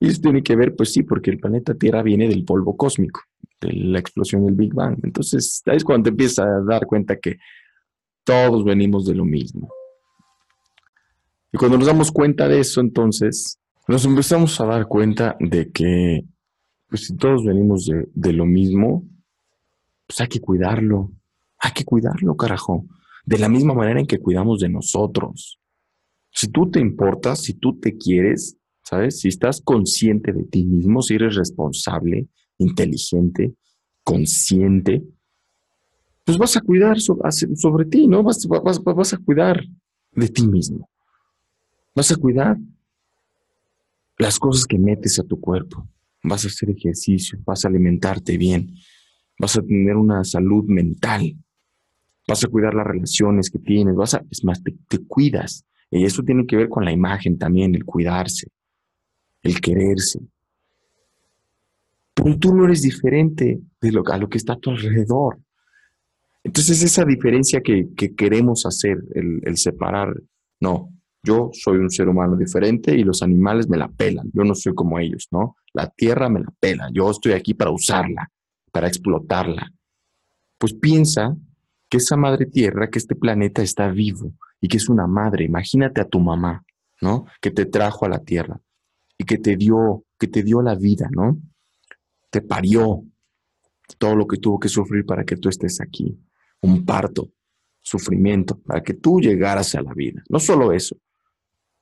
Y 0.01 0.09
esto 0.09 0.23
tiene 0.23 0.43
que 0.43 0.57
ver, 0.57 0.75
pues 0.77 0.93
sí, 0.93 1.03
porque 1.03 1.31
el 1.31 1.39
planeta 1.39 1.75
Tierra 1.75 2.03
viene 2.03 2.29
del 2.29 2.45
polvo 2.45 2.77
cósmico, 2.77 3.23
de 3.61 3.73
la 3.73 3.99
explosión 3.99 4.45
del 4.45 4.55
Big 4.55 4.75
Bang. 4.75 4.99
Entonces, 5.03 5.63
ahí 5.67 5.77
es 5.77 5.85
cuando 5.85 6.05
te 6.05 6.11
empiezas 6.11 6.47
a 6.47 6.61
dar 6.61 6.87
cuenta 6.87 7.17
que 7.17 7.37
todos 8.25 8.65
venimos 8.65 9.07
de 9.07 9.15
lo 9.15 9.25
mismo. 9.25 9.71
Y 11.53 11.59
cuando 11.59 11.79
nos 11.79 11.87
damos 11.87 12.13
cuenta 12.13 12.49
de 12.49 12.61
eso, 12.61 12.81
entonces, 12.81 13.59
nos 13.89 14.05
empezamos 14.05 14.61
a 14.61 14.67
dar 14.67 14.87
cuenta 14.87 15.37
de 15.41 15.71
que, 15.71 16.25
pues 16.89 17.07
si 17.07 17.17
todos 17.17 17.45
venimos 17.45 17.87
de, 17.87 18.09
de 18.15 18.33
lo 18.33 18.47
mismo, 18.47 19.05
pues 20.07 20.21
hay 20.21 20.29
que 20.29 20.41
cuidarlo. 20.41 21.13
Hay 21.59 21.73
que 21.73 21.85
cuidarlo, 21.85 22.37
carajo 22.37 22.85
de 23.27 23.39
la 23.39 23.49
misma 23.49 23.75
manera 23.75 24.01
en 24.01 24.07
que 24.07 24.21
cuidamos 24.21 24.61
de 24.61 24.69
nosotros. 24.69 25.61
Si 26.31 26.49
tú 26.49 26.71
te 26.71 26.81
importas, 26.81 27.43
si 27.43 27.55
tú 27.55 27.79
te 27.79 27.97
quieres, 27.97 28.57
¿sabes? 28.83 29.21
Si 29.21 29.29
estás 29.29 29.61
consciente 29.61 30.33
de 30.33 30.45
ti 30.45 30.65
mismo, 30.65 31.03
si 31.03 31.15
eres 31.15 31.35
responsable, 31.35 32.29
inteligente, 32.59 33.55
consciente, 34.05 35.03
pues 36.25 36.39
vas 36.39 36.57
a 36.57 36.61
cuidar 36.61 36.99
sobre, 37.01 37.85
ti, 37.87 38.07
¿no? 38.07 38.23
Vas, 38.23 38.47
vas 38.47 39.13
a 39.13 39.19
cuidar 39.19 39.65
de 40.13 40.29
ti 40.29 40.47
mismo. 40.47 40.89
Vas 41.97 42.13
a 42.13 42.17
cuidar 42.17 42.59
las 44.19 44.39
cosas 44.39 44.67
que 44.67 44.79
metes 44.79 45.19
a 45.19 45.23
tu 45.23 45.41
cuerpo. 45.41 45.89
Vas 46.23 46.45
a 46.45 46.49
hacer 46.49 46.69
ejercicio, 46.69 47.39
vas 47.47 47.65
a 47.65 47.69
alimentarte 47.69 48.37
bien, 48.37 48.75
vas 49.39 49.57
a 49.57 49.63
tener 49.63 49.97
una 49.97 50.23
salud 50.23 50.67
mental, 50.67 51.35
vas 52.29 52.45
a 52.45 52.49
cuidar 52.49 52.75
las 52.75 52.87
relaciones 52.87 53.49
que 53.49 53.59
tienes, 53.59 53.95
vas 53.95 54.13
a, 54.13 54.23
es 54.31 54.45
más, 54.45 54.63
te, 54.63 54.75
cuidas. 55.07 55.65
Y 55.91 56.05
eso 56.05 56.23
tiene 56.23 56.47
que 56.47 56.57
ver 56.57 56.69
con 56.69 56.85
la 56.85 56.93
imagen 56.93 57.39
también, 57.39 57.75
el 57.75 57.87
cuidarse, 57.87 58.49
el 59.43 59.59
quererse. 59.61 60.21
Pero 62.13 62.39
tú 62.39 62.55
no 62.55 62.67
eres 62.67 62.83
diferente 62.83 63.59
de 63.81 63.93
lo, 63.93 64.07
a 64.07 64.19
lo 64.19 64.29
que 64.29 64.37
está 64.37 64.53
a 64.53 64.59
tu 64.59 64.71
alrededor. 64.71 65.39
Entonces 66.45 66.83
esa 66.83 67.07
diferencia 67.07 67.63
que, 67.63 67.89
queremos 68.17 68.67
hacer, 68.67 68.99
el, 69.15 69.41
el, 69.45 69.57
separar, 69.57 70.15
no, 70.61 70.96
yo 71.27 71.51
soy 71.53 71.79
un 71.79 71.91
ser 71.91 72.09
humano 72.09 72.37
diferente 72.37 72.95
y 72.97 73.03
los 73.03 73.23
animales 73.23 73.69
me 73.69 73.77
la 73.77 73.89
pelan, 73.89 74.31
yo 74.33 74.45
no 74.45 74.55
soy 74.55 74.75
como 74.75 74.99
ellos, 74.99 75.27
¿no? 75.31 75.57
La 75.73 75.89
tierra 75.89 76.29
me 76.29 76.41
la 76.41 76.53
pela, 76.61 76.89
yo 76.93 77.11
estoy 77.11 77.33
aquí 77.33 77.55
para 77.55 77.71
usarla, 77.71 78.31
para 78.71 78.87
explotarla. 78.87 79.73
Pues 80.59 80.73
piensa 80.73 81.37
que 81.89 81.99
esa 81.99 82.17
madre 82.17 82.47
tierra, 82.47 82.89
que 82.89 82.99
este 82.99 83.17
planeta 83.17 83.63
está 83.63 83.89
vivo 83.89 84.33
y 84.61 84.69
que 84.69 84.77
es 84.77 84.89
una 84.89 85.07
madre. 85.07 85.45
Imagínate 85.45 86.01
a 86.01 86.09
tu 86.09 86.21
mamá, 86.21 86.65
¿no? 87.01 87.27
Que 87.41 87.51
te 87.51 87.67
trajo 87.67 88.07
a 88.07 88.09
la 88.09 88.21
tierra 88.21 88.61
y 89.19 89.25
que 89.25 89.39
te 89.39 89.57
dio, 89.57 90.05
que 90.19 90.29
te 90.29 90.43
dio 90.43 90.63
la 90.63 90.75
vida, 90.75 91.09
¿no? 91.11 91.39
Te 92.31 92.41
parió 92.41 93.03
todo 93.99 94.15
lo 94.15 94.27
que 94.27 94.39
tuvo 94.39 94.59
que 94.59 94.69
sufrir 94.69 95.05
para 95.05 95.25
que 95.25 95.37
tú 95.37 95.49
estés 95.49 95.81
aquí. 95.81 96.19
Un 96.63 96.85
parto, 96.85 97.33
sufrimiento, 97.83 98.59
para 98.59 98.83
que 98.83 98.95
tú 98.95 99.21
llegaras 99.21 99.75
a 99.75 99.83
la 99.83 99.93
vida. 99.93 100.23
No 100.29 100.41
solo 100.41 100.73
eso, 100.73 100.97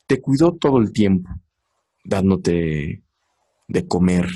te 0.06 0.20
cuidó 0.20 0.52
todo 0.52 0.78
el 0.78 0.92
tiempo, 0.92 1.30
dándote 2.04 3.02
de 3.68 3.88
comer, 3.88 4.26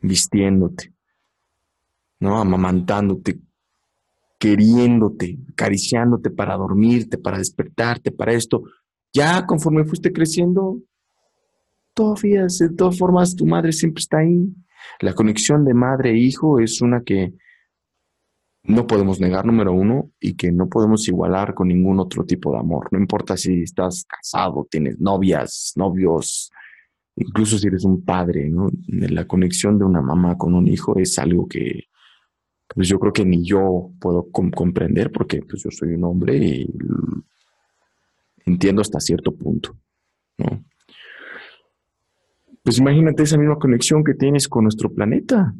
vistiéndote, 0.00 0.92
¿no? 2.20 2.38
Amamantándote, 2.38 3.40
queriéndote, 4.38 5.38
acariciándote 5.52 6.30
para 6.30 6.56
dormirte, 6.56 7.18
para 7.18 7.38
despertarte, 7.38 8.10
para 8.10 8.32
esto. 8.32 8.62
Ya 9.12 9.44
conforme 9.44 9.84
fuiste 9.84 10.12
creciendo, 10.12 10.78
todavía, 11.94 12.46
de 12.46 12.70
todas 12.70 12.96
formas, 12.96 13.34
tu 13.34 13.46
madre 13.46 13.72
siempre 13.72 14.00
está 14.00 14.18
ahí. 14.18 14.48
La 15.00 15.12
conexión 15.12 15.64
de 15.64 15.74
madre 15.74 16.12
e 16.12 16.18
hijo 16.18 16.60
es 16.60 16.80
una 16.80 17.02
que 17.02 17.34
no 18.62 18.86
podemos 18.86 19.20
negar, 19.20 19.46
número 19.46 19.72
uno, 19.72 20.10
y 20.20 20.34
que 20.34 20.52
no 20.52 20.68
podemos 20.68 21.06
igualar 21.08 21.54
con 21.54 21.68
ningún 21.68 21.98
otro 21.98 22.24
tipo 22.24 22.52
de 22.52 22.58
amor. 22.58 22.88
No 22.92 22.98
importa 22.98 23.36
si 23.36 23.62
estás 23.62 24.04
casado, 24.04 24.66
tienes 24.70 25.00
novias, 25.00 25.72
novios, 25.76 26.52
incluso 27.16 27.58
si 27.58 27.68
eres 27.68 27.84
un 27.84 28.04
padre, 28.04 28.50
¿no? 28.50 28.68
La 28.86 29.26
conexión 29.26 29.78
de 29.78 29.84
una 29.84 30.02
mamá 30.02 30.36
con 30.36 30.54
un 30.54 30.68
hijo 30.68 30.98
es 30.98 31.18
algo 31.18 31.48
que 31.48 31.84
pues 32.72 32.88
yo 32.88 33.00
creo 33.00 33.12
que 33.12 33.24
ni 33.24 33.44
yo 33.44 33.90
puedo 34.00 34.30
comprender 34.30 35.10
porque 35.10 35.42
pues 35.42 35.62
yo 35.62 35.70
soy 35.72 35.94
un 35.94 36.04
hombre 36.04 36.36
y 36.36 36.72
entiendo 38.46 38.80
hasta 38.80 39.00
cierto 39.00 39.34
punto, 39.34 39.76
¿no? 40.38 40.64
Pues 42.62 42.78
imagínate 42.78 43.22
esa 43.22 43.38
misma 43.38 43.58
conexión 43.58 44.04
que 44.04 44.14
tienes 44.14 44.46
con 44.46 44.64
nuestro 44.64 44.92
planeta. 44.92 45.54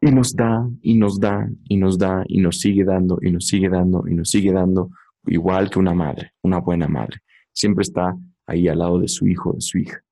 Y 0.00 0.10
nos 0.10 0.34
da, 0.34 0.68
y 0.82 0.94
nos 0.94 1.18
da, 1.18 1.48
y 1.68 1.76
nos 1.76 1.98
da, 1.98 2.24
y 2.28 2.40
nos 2.40 2.60
sigue 2.60 2.84
dando, 2.84 3.18
y 3.22 3.30
nos 3.30 3.46
sigue 3.46 3.68
dando, 3.68 4.04
y 4.06 4.14
nos 4.14 4.30
sigue 4.30 4.52
dando, 4.52 4.90
igual 5.26 5.70
que 5.70 5.78
una 5.78 5.94
madre, 5.94 6.32
una 6.42 6.58
buena 6.58 6.86
madre. 6.86 7.18
Siempre 7.52 7.82
está 7.82 8.16
ahí 8.46 8.68
al 8.68 8.78
lado 8.78 8.98
de 8.98 9.08
su 9.08 9.26
hijo, 9.26 9.54
de 9.54 9.60
su 9.60 9.78
hija, 9.78 10.02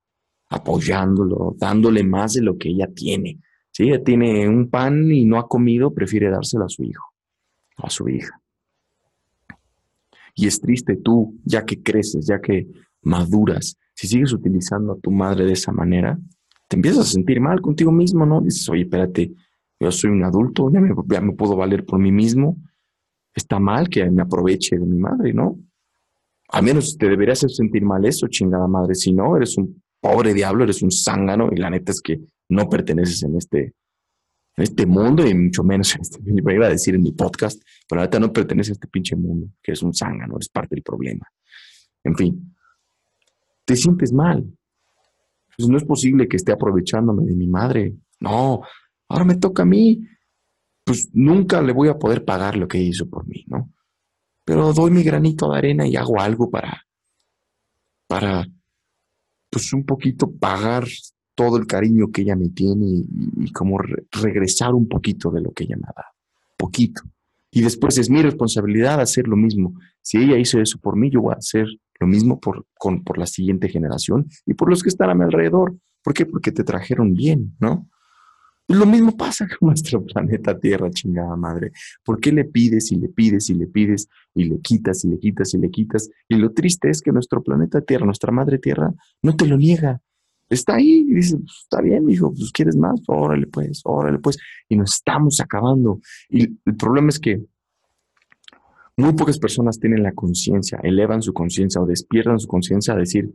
apoyándolo, 0.48 1.54
dándole 1.58 2.02
más 2.02 2.34
de 2.34 2.42
lo 2.42 2.56
que 2.56 2.70
ella 2.70 2.88
tiene, 2.94 3.38
si 3.70 3.84
ella 3.84 4.02
tiene 4.02 4.48
un 4.48 4.70
pan 4.70 5.10
y 5.10 5.24
no 5.24 5.36
ha 5.36 5.48
comido, 5.48 5.92
prefiere 5.92 6.30
dárselo 6.30 6.64
a 6.64 6.68
su 6.68 6.84
hijo 6.84 7.14
a 7.76 7.90
su 7.90 8.08
hija. 8.08 8.40
Y 10.34 10.46
es 10.46 10.60
triste 10.60 10.96
tú, 10.96 11.38
ya 11.44 11.64
que 11.64 11.82
creces, 11.82 12.26
ya 12.26 12.40
que 12.40 12.66
maduras, 13.02 13.76
si 13.94 14.08
sigues 14.08 14.32
utilizando 14.32 14.92
a 14.92 14.98
tu 14.98 15.10
madre 15.10 15.44
de 15.44 15.52
esa 15.52 15.72
manera, 15.72 16.18
te 16.68 16.76
empiezas 16.76 17.06
a 17.06 17.12
sentir 17.12 17.40
mal 17.40 17.60
contigo 17.60 17.92
mismo, 17.92 18.26
¿no? 18.26 18.40
Dices, 18.40 18.68
oye, 18.68 18.82
espérate, 18.82 19.32
yo 19.84 19.92
soy 19.92 20.10
un 20.10 20.24
adulto, 20.24 20.70
ya 20.72 20.80
me, 20.80 21.32
puedo 21.32 21.56
valer 21.56 21.84
por 21.84 21.98
mí 21.98 22.10
mismo. 22.10 22.56
Está 23.34 23.58
mal 23.58 23.88
que 23.88 24.08
me 24.10 24.22
aproveche 24.22 24.78
de 24.78 24.86
mi 24.86 24.98
madre, 24.98 25.32
¿no? 25.32 25.58
Al 26.48 26.62
menos 26.62 26.96
te 26.96 27.08
deberías 27.08 27.40
sentir 27.40 27.84
mal 27.84 28.04
eso, 28.04 28.26
chingada 28.28 28.66
madre. 28.66 28.94
Si 28.94 29.12
no, 29.12 29.36
eres 29.36 29.58
un 29.58 29.82
pobre 30.00 30.32
diablo, 30.32 30.64
eres 30.64 30.82
un 30.82 30.90
zángano 30.90 31.50
y 31.52 31.56
la 31.56 31.70
neta 31.70 31.92
es 31.92 32.00
que 32.00 32.20
no 32.48 32.68
perteneces 32.68 33.22
en 33.24 33.36
este, 33.36 33.74
este 34.56 34.86
mundo 34.86 35.26
y 35.26 35.34
mucho 35.34 35.64
menos 35.64 35.94
en 35.94 36.02
este, 36.02 36.20
me 36.20 36.54
iba 36.54 36.66
a 36.66 36.70
decir 36.70 36.94
en 36.94 37.02
mi 37.02 37.12
podcast, 37.12 37.60
pero 37.88 38.00
ahorita 38.00 38.20
no 38.20 38.32
perteneces 38.32 38.70
a 38.70 38.74
este 38.74 38.88
pinche 38.88 39.16
mundo, 39.16 39.48
que 39.62 39.72
es 39.72 39.82
un 39.82 39.92
no 40.28 40.36
eres 40.36 40.48
parte 40.48 40.76
del 40.76 40.82
problema. 40.82 41.26
En 42.04 42.16
fin, 42.16 42.54
te 43.64 43.76
sientes 43.76 44.12
mal. 44.12 44.44
Pues 45.56 45.68
no 45.68 45.76
es 45.76 45.84
posible 45.84 46.26
que 46.26 46.36
esté 46.36 46.52
aprovechándome 46.52 47.24
de 47.24 47.34
mi 47.34 47.46
madre. 47.46 47.94
No, 48.20 48.62
ahora 49.08 49.24
me 49.24 49.36
toca 49.36 49.62
a 49.62 49.66
mí. 49.66 50.06
Pues 50.84 51.08
nunca 51.14 51.62
le 51.62 51.72
voy 51.72 51.88
a 51.88 51.98
poder 51.98 52.24
pagar 52.24 52.56
lo 52.56 52.68
que 52.68 52.78
hizo 52.78 53.08
por 53.08 53.26
mí, 53.26 53.44
¿no? 53.46 53.72
Pero 54.44 54.72
doy 54.74 54.90
mi 54.90 55.02
granito 55.02 55.50
de 55.50 55.58
arena 55.58 55.86
y 55.86 55.96
hago 55.96 56.20
algo 56.20 56.50
para, 56.50 56.86
para, 58.06 58.46
pues 59.50 59.72
un 59.72 59.86
poquito 59.86 60.30
pagar 60.30 60.84
todo 61.34 61.56
el 61.56 61.66
cariño 61.66 62.10
que 62.12 62.22
ella 62.22 62.36
me 62.36 62.50
tiene 62.50 62.86
y, 62.86 63.52
como 63.52 63.78
regresar 64.12 64.74
un 64.74 64.88
poquito 64.88 65.30
de 65.30 65.40
lo 65.40 65.52
que 65.52 65.64
ella 65.64 65.76
me 65.76 65.84
ha 65.88 65.94
dado, 65.96 66.12
poquito. 66.56 67.02
Y 67.50 67.62
después 67.62 67.96
es 67.98 68.10
mi 68.10 68.20
responsabilidad 68.20 69.00
hacer 69.00 69.28
lo 69.28 69.36
mismo. 69.36 69.74
Si 70.02 70.18
ella 70.18 70.36
hizo 70.36 70.60
eso 70.60 70.78
por 70.78 70.96
mí, 70.96 71.10
yo 71.10 71.22
voy 71.22 71.34
a 71.34 71.38
hacer 71.38 71.66
lo 72.00 72.06
mismo 72.06 72.40
por, 72.40 72.66
con, 72.76 73.04
por 73.04 73.16
la 73.16 73.26
siguiente 73.26 73.68
generación 73.68 74.28
y 74.44 74.54
por 74.54 74.68
los 74.68 74.82
que 74.82 74.88
están 74.88 75.10
a 75.10 75.14
mi 75.14 75.24
alrededor. 75.24 75.76
¿Por 76.02 76.14
qué? 76.14 76.26
Porque 76.26 76.52
te 76.52 76.64
trajeron 76.64 77.14
bien, 77.14 77.56
¿no? 77.60 77.88
Lo 78.68 78.86
mismo 78.86 79.16
pasa 79.16 79.46
con 79.58 79.68
nuestro 79.68 80.04
planeta 80.04 80.58
Tierra, 80.58 80.90
chingada 80.90 81.36
madre. 81.36 81.72
¿Por 82.04 82.20
qué 82.20 82.32
le 82.32 82.44
pides 82.44 82.92
y 82.92 82.96
le 82.96 83.08
pides 83.08 83.50
y 83.50 83.54
le 83.54 83.66
pides 83.66 84.08
y 84.34 84.44
le 84.44 84.60
quitas 84.60 85.04
y 85.04 85.08
le 85.08 85.18
quitas 85.18 85.54
y 85.54 85.58
le 85.58 85.70
quitas? 85.70 86.10
Y 86.28 86.36
lo 86.36 86.52
triste 86.52 86.90
es 86.90 87.02
que 87.02 87.12
nuestro 87.12 87.42
planeta 87.42 87.80
Tierra, 87.80 88.06
nuestra 88.06 88.32
madre 88.32 88.58
Tierra, 88.58 88.92
no 89.22 89.36
te 89.36 89.46
lo 89.46 89.56
niega 89.56 90.00
está 90.48 90.76
ahí 90.76 91.06
y 91.08 91.14
dice, 91.14 91.36
pues, 91.36 91.60
está 91.62 91.80
bien, 91.80 92.08
hijo, 92.08 92.32
pues 92.32 92.50
quieres 92.52 92.76
más, 92.76 93.00
órale 93.06 93.46
pues, 93.46 93.80
órale 93.84 94.18
pues, 94.18 94.38
y 94.68 94.76
nos 94.76 94.94
estamos 94.94 95.40
acabando. 95.40 96.00
Y 96.28 96.42
el 96.64 96.76
problema 96.76 97.08
es 97.08 97.18
que 97.18 97.44
muy 98.96 99.12
pocas 99.14 99.38
personas 99.38 99.78
tienen 99.78 100.02
la 100.02 100.12
conciencia, 100.12 100.78
elevan 100.82 101.22
su 101.22 101.32
conciencia 101.32 101.80
o 101.80 101.86
despiertan 101.86 102.38
su 102.38 102.46
conciencia 102.46 102.94
a 102.94 102.96
decir, 102.96 103.30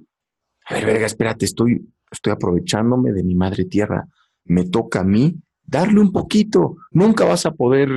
a 0.65 0.75
ver, 0.75 0.85
verga, 0.85 1.05
espérate, 1.05 1.45
estoy, 1.45 1.85
estoy 2.11 2.31
aprovechándome 2.31 3.11
de 3.11 3.23
mi 3.23 3.35
madre 3.35 3.65
tierra, 3.65 4.07
me 4.49 4.65
toca 4.65 5.01
a 5.01 5.03
mí 5.03 5.35
darle 5.63 6.01
un 6.01 6.11
poquito, 6.11 6.77
nunca 6.91 7.25
vas 7.25 7.45
a 7.45 7.51
poder, 7.51 7.89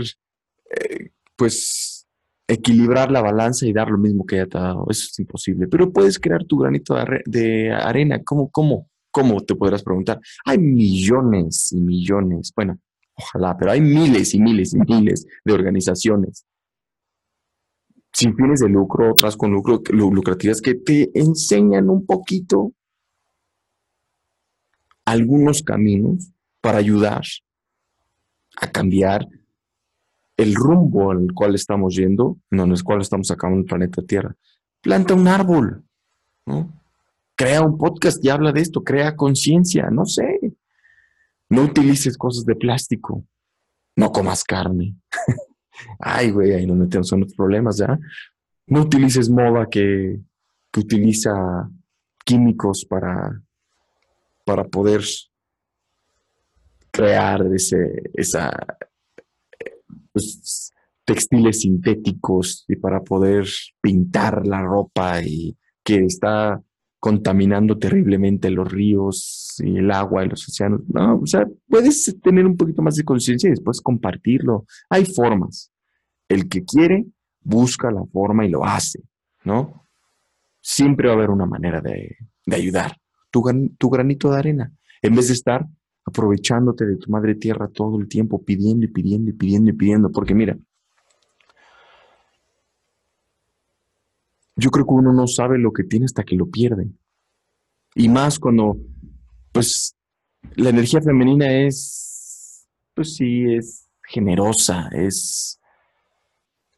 eh, 0.71 1.11
pues, 1.35 2.07
equilibrar 2.47 3.11
la 3.11 3.23
balanza 3.23 3.67
y 3.67 3.73
dar 3.73 3.89
lo 3.89 3.99
mismo 3.99 4.27
que 4.27 4.37
ella 4.37 4.47
te 4.47 4.59
ha 4.59 4.63
dado, 4.63 4.87
eso 4.91 5.09
es 5.11 5.19
imposible, 5.19 5.67
pero 5.69 5.91
puedes 5.91 6.19
crear 6.19 6.45
tu 6.45 6.59
granito 6.59 6.95
de, 7.25 7.73
arena, 7.73 8.23
¿cómo? 8.23 8.51
¿Cómo? 8.51 8.89
¿Cómo 9.11 9.41
te 9.41 9.55
podrás 9.55 9.83
preguntar? 9.83 10.21
Hay 10.45 10.59
millones 10.59 11.73
y 11.73 11.81
millones, 11.81 12.53
bueno, 12.55 12.79
ojalá, 13.15 13.57
pero 13.57 13.73
hay 13.73 13.81
miles 13.81 14.35
y 14.35 14.41
miles 14.41 14.75
y 14.75 14.79
miles 14.79 15.27
de 15.45 15.53
organizaciones 15.53 16.47
sin 18.13 18.37
fines 18.37 18.61
de 18.61 18.69
lucro, 18.69 19.11
otras 19.11 19.37
con 19.37 19.51
lucro, 19.53 19.81
lucrativas, 19.91 20.61
que 20.61 20.75
te 20.75 21.11
enseñan 21.19 21.89
un 21.89 22.05
poquito 22.05 22.73
algunos 25.07 25.63
caminos 25.63 26.31
para 26.63 26.79
ayudar 26.79 27.23
a 28.57 28.71
cambiar 28.71 29.29
el 30.37 30.55
rumbo 30.55 31.11
al 31.11 31.33
cual 31.35 31.55
estamos 31.55 31.95
yendo, 31.95 32.39
no, 32.51 32.65
en 32.65 32.73
el 32.73 32.83
cual 32.83 33.03
estamos 33.03 33.31
acabando 33.31 33.61
el 33.61 33.67
planeta 33.67 34.03
Tierra. 34.03 34.35
Planta 34.81 35.15
un 35.15 35.29
árbol, 35.29 35.85
¿no? 36.47 36.73
Crea 37.37 37.63
un 37.63 37.77
podcast 37.77 38.25
y 38.25 38.31
habla 38.31 38.53
de 38.53 38.61
esto, 38.61 38.83
crea 38.83 39.17
conciencia, 39.17 39.91
no 39.91 40.07
sé. 40.07 40.39
No 41.51 41.65
utilices 41.65 42.17
cosas 42.17 42.45
de 42.45 42.55
plástico, 42.55 43.25
no 43.97 44.11
comas 44.11 44.45
carne. 44.45 44.97
Ay, 45.99 46.31
güey, 46.31 46.53
ahí 46.53 46.67
nos 46.67 46.77
metemos 46.77 47.13
en 47.13 47.27
problemas, 47.37 47.79
¿ya? 47.79 47.99
No 48.67 48.83
utilices 48.83 49.29
moda 49.29 49.69
que, 49.69 50.21
que 50.71 50.81
utiliza 50.81 51.69
químicos 52.25 52.85
para, 52.85 53.43
para 54.45 54.65
poder 54.65 55.03
crear 56.93 57.45
ese, 57.53 58.11
esa, 58.15 58.53
pues, 60.13 60.73
textiles 61.05 61.63
sintéticos 61.63 62.65
y 62.69 62.77
para 62.77 63.03
poder 63.03 63.47
pintar 63.81 64.47
la 64.47 64.63
ropa 64.63 65.23
y 65.23 65.57
que 65.83 66.05
está 66.05 66.63
contaminando 67.01 67.77
terriblemente 67.79 68.49
los 68.51 68.71
ríos 68.71 69.57
y 69.59 69.79
el 69.79 69.91
agua 69.91 70.25
y 70.25 70.29
los 70.29 70.49
océanos. 70.49 70.83
No, 70.87 71.17
o 71.17 71.27
sea, 71.27 71.49
puedes 71.69 72.17
tener 72.23 72.47
un 72.47 72.57
poquito 72.57 72.81
más 72.81 72.95
de 72.95 73.03
conciencia 73.03 73.49
y 73.49 73.51
después 73.51 73.81
compartirlo. 73.81 74.67
Hay 74.89 75.05
formas. 75.07 75.73
El 76.29 76.49
que 76.49 76.65
quiere, 76.65 77.05
busca 77.41 77.91
la 77.91 78.05
forma 78.05 78.47
y 78.47 78.51
lo 78.51 78.65
hace, 78.65 79.01
¿no? 79.43 79.89
Siempre 80.61 81.09
va 81.09 81.15
a 81.15 81.17
haber 81.17 81.31
una 81.31 81.45
manera 81.45 81.81
de, 81.81 82.17
ayudar. 82.47 82.97
Tu, 83.33 83.43
tu 83.77 83.91
granito 83.91 84.31
de 84.31 84.39
arena. 84.39 84.73
En 85.03 85.17
vez 85.17 85.27
de 85.27 85.35
estar 85.35 85.67
aprovechándote 86.05 86.85
de 86.85 86.97
tu 86.97 87.11
madre 87.11 87.35
tierra 87.35 87.69
todo 87.69 87.99
el 87.99 88.09
tiempo, 88.09 88.43
pidiendo 88.43 88.85
y 88.85 88.89
pidiendo 88.89 89.31
y 89.31 89.35
pidiendo 89.35 89.71
y 89.71 89.73
pidiendo, 89.73 90.11
porque 90.11 90.35
mira, 90.35 90.57
yo 94.57 94.71
creo 94.71 94.85
que 94.85 94.93
uno 94.95 95.13
no 95.13 95.27
sabe 95.27 95.59
lo 95.59 95.73
que 95.73 95.85
tiene 95.85 96.07
hasta 96.07 96.25
que 96.25 96.37
lo 96.37 96.47
pierde. 96.47 96.91
Y 97.95 98.09
más 98.09 98.39
cuando, 98.39 98.77
pues, 99.53 99.97
la 100.55 100.71
energía 100.71 101.01
femenina 101.01 101.53
es, 101.53 102.67
pues 102.95 103.17
sí, 103.17 103.45
es 103.55 103.89
generosa, 104.03 104.89
es 104.93 105.59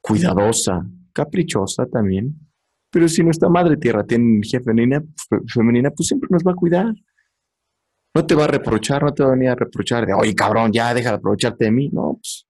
cuidadosa, 0.01 0.87
caprichosa 1.13 1.87
también. 1.87 2.39
Pero 2.91 3.09
si 3.09 3.25
nuestra 3.25 3.49
madre 3.49 3.77
tierra 3.77 4.05
tiene 4.05 4.25
energía 4.25 4.61
femenina, 4.61 5.03
femenina, 5.47 5.91
pues 5.91 6.09
siempre 6.09 6.29
nos 6.31 6.43
va 6.45 6.53
a 6.53 6.57
cuidar. 6.57 6.95
No 8.15 8.25
te 8.25 8.35
va 8.35 8.45
a 8.45 8.49
reprochar, 8.49 9.03
no 9.03 9.13
te 9.13 9.23
va 9.23 9.31
a 9.31 9.33
venir 9.33 9.49
a 9.49 9.57
reprochar 9.57 10.07
de, 10.07 10.15
oye, 10.15 10.35
cabrón, 10.35 10.73
ya 10.73 10.95
deja 10.95 11.11
de 11.11 11.17
aprovecharte 11.17 11.65
de 11.65 11.71
mí. 11.73 11.89
No, 11.93 12.15
pues, 12.15 12.47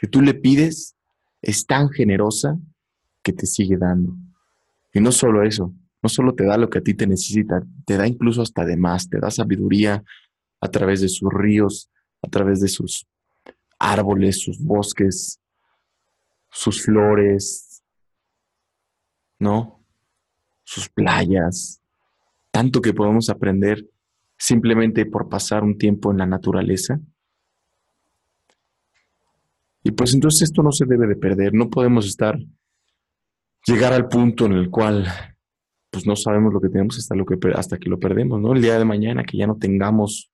que 0.00 0.08
tú 0.08 0.20
le 0.20 0.34
pides 0.34 0.96
es 1.40 1.64
tan 1.64 1.88
generosa 1.90 2.58
que 3.22 3.32
te 3.32 3.46
sigue 3.46 3.76
dando. 3.76 4.16
Y 4.92 5.00
no 5.00 5.12
solo 5.12 5.42
eso, 5.44 5.72
no 6.02 6.08
solo 6.08 6.34
te 6.34 6.44
da 6.44 6.56
lo 6.56 6.68
que 6.68 6.78
a 6.78 6.82
ti 6.82 6.94
te 6.94 7.06
necesita, 7.06 7.62
te 7.84 7.96
da 7.96 8.06
incluso 8.06 8.42
hasta 8.42 8.64
de 8.64 8.76
más, 8.76 9.08
te 9.08 9.18
da 9.18 9.30
sabiduría 9.30 10.02
a 10.60 10.68
través 10.68 11.00
de 11.02 11.08
sus 11.08 11.32
ríos, 11.32 11.90
a 12.22 12.28
través 12.28 12.60
de 12.60 12.68
sus 12.68 13.06
árboles, 13.78 14.40
sus 14.40 14.58
bosques, 14.58 15.40
sus 16.50 16.82
flores, 16.82 17.82
¿no? 19.38 19.84
Sus 20.64 20.88
playas, 20.88 21.80
tanto 22.50 22.80
que 22.80 22.94
podemos 22.94 23.28
aprender 23.28 23.86
simplemente 24.38 25.06
por 25.06 25.28
pasar 25.28 25.64
un 25.64 25.78
tiempo 25.78 26.10
en 26.10 26.18
la 26.18 26.26
naturaleza. 26.26 27.00
Y 29.82 29.92
pues 29.92 30.14
entonces 30.14 30.42
esto 30.42 30.62
no 30.62 30.72
se 30.72 30.84
debe 30.84 31.06
de 31.06 31.16
perder, 31.16 31.54
no 31.54 31.70
podemos 31.70 32.06
estar 32.06 32.38
llegar 33.66 33.92
al 33.92 34.08
punto 34.08 34.46
en 34.46 34.52
el 34.52 34.70
cual 34.70 35.06
pues 35.90 36.06
no 36.06 36.16
sabemos 36.16 36.52
lo 36.52 36.60
que 36.60 36.68
tenemos 36.68 36.98
hasta, 36.98 37.14
lo 37.14 37.24
que, 37.24 37.38
hasta 37.54 37.78
que 37.78 37.88
lo 37.88 37.98
perdemos, 37.98 38.40
¿no? 38.40 38.52
El 38.52 38.62
día 38.62 38.78
de 38.78 38.84
mañana 38.84 39.24
que 39.24 39.38
ya 39.38 39.46
no 39.46 39.56
tengamos 39.56 40.30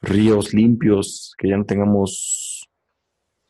ríos 0.00 0.54
limpios, 0.54 1.34
que 1.36 1.48
ya 1.48 1.56
no 1.56 1.64
tengamos 1.64 2.68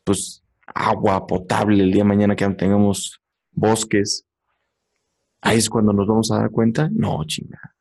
pues 0.03 0.43
agua 0.65 1.25
potable, 1.27 1.83
el 1.83 1.91
día 1.91 2.03
de 2.03 2.09
mañana 2.09 2.35
que 2.35 2.43
ya 2.43 2.49
no 2.49 2.55
tengamos 2.55 3.21
bosques, 3.51 4.25
ahí 5.41 5.57
es 5.57 5.69
cuando 5.69 5.93
nos 5.93 6.07
vamos 6.07 6.31
a 6.31 6.39
dar 6.39 6.51
cuenta, 6.51 6.89
no, 6.91 7.23
chinga. 7.25 7.75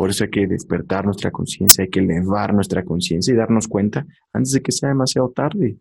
Por 0.00 0.08
eso 0.08 0.24
hay 0.24 0.30
que 0.30 0.46
despertar 0.46 1.04
nuestra 1.04 1.30
conciencia, 1.30 1.84
hay 1.84 1.90
que 1.90 2.00
elevar 2.00 2.54
nuestra 2.54 2.82
conciencia 2.86 3.34
y 3.34 3.36
darnos 3.36 3.68
cuenta 3.68 4.06
antes 4.32 4.52
de 4.52 4.62
que 4.62 4.72
sea 4.72 4.88
demasiado 4.88 5.28
tarde. 5.28 5.76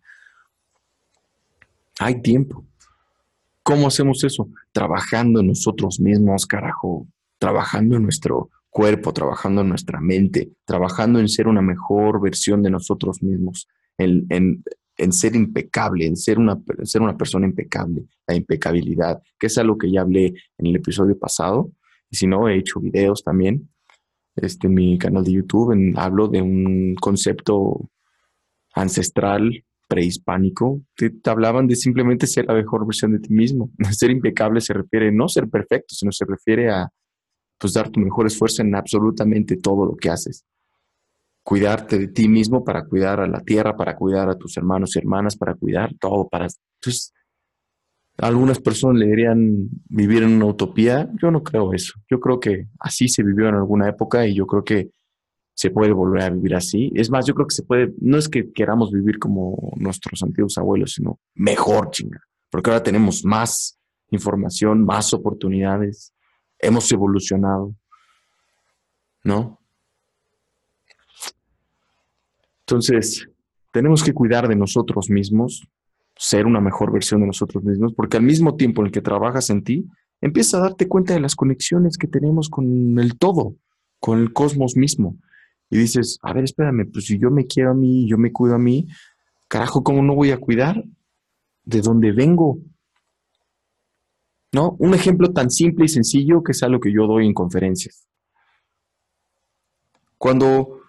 Hay 2.01 2.21
tiempo. 2.21 2.65
¿Cómo 3.63 3.87
hacemos 3.87 4.21
eso? 4.25 4.49
Trabajando 4.73 5.39
en 5.39 5.47
nosotros 5.47 6.01
mismos, 6.01 6.45
carajo. 6.45 7.07
Trabajando 7.37 7.95
en 7.95 8.03
nuestro 8.03 8.49
cuerpo, 8.69 9.13
trabajando 9.13 9.61
en 9.61 9.69
nuestra 9.69 10.01
mente, 10.01 10.51
trabajando 10.65 11.21
en 11.21 11.29
ser 11.29 11.47
una 11.47 11.61
mejor 11.61 12.19
versión 12.19 12.61
de 12.61 12.71
nosotros 12.71 13.23
mismos, 13.23 13.69
en, 13.97 14.65
ser 15.11 15.33
impecable, 15.37 16.05
en 16.05 16.17
ser 16.17 16.39
una, 16.39 16.61
ser 16.83 17.01
una 17.01 17.15
persona 17.15 17.45
impecable, 17.45 18.03
la 18.27 18.35
impecabilidad, 18.35 19.21
que 19.39 19.47
es 19.47 19.57
algo 19.57 19.77
que 19.77 19.89
ya 19.89 20.01
hablé 20.01 20.33
en 20.57 20.67
el 20.67 20.75
episodio 20.75 21.17
pasado. 21.17 21.71
Y 22.09 22.17
si 22.17 22.27
no, 22.27 22.49
he 22.49 22.57
hecho 22.57 22.81
videos 22.81 23.23
también. 23.23 23.69
Este, 24.41 24.67
en 24.67 24.73
mi 24.73 24.97
canal 24.97 25.23
de 25.23 25.33
YouTube 25.33 25.93
hablo 25.95 26.27
de 26.27 26.41
un 26.41 26.95
concepto 26.95 27.89
ancestral 28.73 29.65
prehispánico, 29.87 30.83
te, 30.95 31.11
hablaban 31.25 31.67
de 31.67 31.75
simplemente 31.75 32.27
ser 32.27 32.45
la 32.45 32.53
mejor 32.53 32.85
versión 32.85 33.11
de 33.11 33.19
ti 33.19 33.33
mismo. 33.33 33.71
Ser 33.91 34.11
impecable 34.11 34.61
se 34.61 34.73
refiere 34.73 35.11
no 35.11 35.27
ser 35.27 35.49
perfecto, 35.49 35.95
sino 35.95 36.11
se 36.11 36.25
refiere 36.25 36.69
a 36.69 36.89
pues 37.57 37.73
dar 37.73 37.89
tu 37.89 37.99
mejor 37.99 38.27
esfuerzo 38.27 38.61
en 38.61 38.75
absolutamente 38.75 39.57
todo 39.57 39.87
lo 39.87 39.95
que 39.97 40.09
haces. 40.09 40.45
Cuidarte 41.43 41.97
de 41.97 42.07
ti 42.07 42.27
mismo 42.27 42.63
para 42.63 42.85
cuidar 42.85 43.19
a 43.19 43.27
la 43.27 43.41
tierra, 43.41 43.75
para 43.75 43.95
cuidar 43.95 44.29
a 44.29 44.37
tus 44.37 44.55
hermanos 44.55 44.95
y 44.95 44.99
hermanas, 44.99 45.35
para 45.35 45.55
cuidar 45.55 45.93
todo, 45.99 46.29
para 46.29 46.45
entonces 46.45 47.11
algunas 48.21 48.59
personas 48.59 48.99
le 48.99 49.07
dirían 49.07 49.69
vivir 49.87 50.23
en 50.23 50.33
una 50.33 50.45
utopía. 50.45 51.09
Yo 51.21 51.31
no 51.31 51.43
creo 51.43 51.73
eso. 51.73 51.93
Yo 52.09 52.19
creo 52.19 52.39
que 52.39 52.67
así 52.79 53.07
se 53.07 53.23
vivió 53.23 53.47
en 53.47 53.55
alguna 53.55 53.89
época 53.89 54.25
y 54.27 54.35
yo 54.35 54.45
creo 54.45 54.63
que 54.63 54.89
se 55.53 55.71
puede 55.71 55.91
volver 55.91 56.23
a 56.23 56.29
vivir 56.29 56.55
así. 56.55 56.91
Es 56.95 57.09
más, 57.09 57.25
yo 57.25 57.33
creo 57.33 57.47
que 57.47 57.55
se 57.55 57.63
puede, 57.63 57.93
no 57.99 58.17
es 58.17 58.29
que 58.29 58.51
queramos 58.51 58.91
vivir 58.91 59.19
como 59.19 59.73
nuestros 59.75 60.23
antiguos 60.23 60.57
abuelos, 60.57 60.93
sino 60.93 61.19
mejor, 61.35 61.91
chinga, 61.91 62.21
porque 62.49 62.69
ahora 62.69 62.83
tenemos 62.83 63.25
más 63.25 63.77
información, 64.09 64.85
más 64.85 65.13
oportunidades, 65.13 66.13
hemos 66.59 66.89
evolucionado, 66.91 67.75
¿no? 69.23 69.59
Entonces, 72.61 73.27
tenemos 73.73 74.03
que 74.03 74.13
cuidar 74.13 74.47
de 74.47 74.55
nosotros 74.55 75.09
mismos, 75.09 75.67
ser 76.19 76.45
una 76.45 76.59
mejor 76.59 76.91
versión 76.91 77.21
de 77.21 77.27
nosotros 77.27 77.63
mismos, 77.63 77.93
porque 77.95 78.17
al 78.17 78.23
mismo 78.23 78.57
tiempo 78.57 78.81
en 78.81 78.87
el 78.87 78.91
que 78.91 79.01
trabajas 79.01 79.49
en 79.49 79.63
ti, 79.63 79.87
empiezas 80.19 80.55
a 80.55 80.63
darte 80.63 80.89
cuenta 80.89 81.13
de 81.13 81.21
las 81.21 81.33
conexiones 81.33 81.97
que 81.97 82.07
tenemos 82.07 82.49
con 82.49 82.99
el 82.99 83.17
todo, 83.17 83.55
con 84.01 84.19
el 84.19 84.33
cosmos 84.33 84.75
mismo 84.75 85.15
y 85.69 85.77
dices, 85.77 86.19
a 86.21 86.33
ver, 86.33 86.43
espérame, 86.43 86.91
pues 86.91 87.05
si 87.05 87.17
yo 87.17 87.31
me 87.31 87.45
quiero 87.45 87.71
a 87.71 87.73
mí, 87.73 88.05
yo 88.09 88.17
me 88.17 88.33
cuido 88.33 88.55
a 88.55 88.59
mí, 88.59 88.87
carajo, 89.47 89.81
¿cómo 89.81 90.01
no 90.01 90.13
voy 90.13 90.31
a 90.31 90.37
cuidar 90.37 90.83
de 91.63 91.81
dónde 91.81 92.11
vengo? 92.11 92.59
¿No? 94.51 94.75
Un 94.79 94.95
ejemplo 94.95 95.31
tan 95.31 95.49
simple 95.49 95.85
y 95.85 95.89
sencillo 95.89 96.43
que 96.43 96.51
es 96.53 96.63
algo 96.63 96.81
que 96.81 96.91
yo 96.91 97.07
doy 97.07 97.27
en 97.27 97.33
conferencias. 97.33 98.07
Cuando 100.17 100.81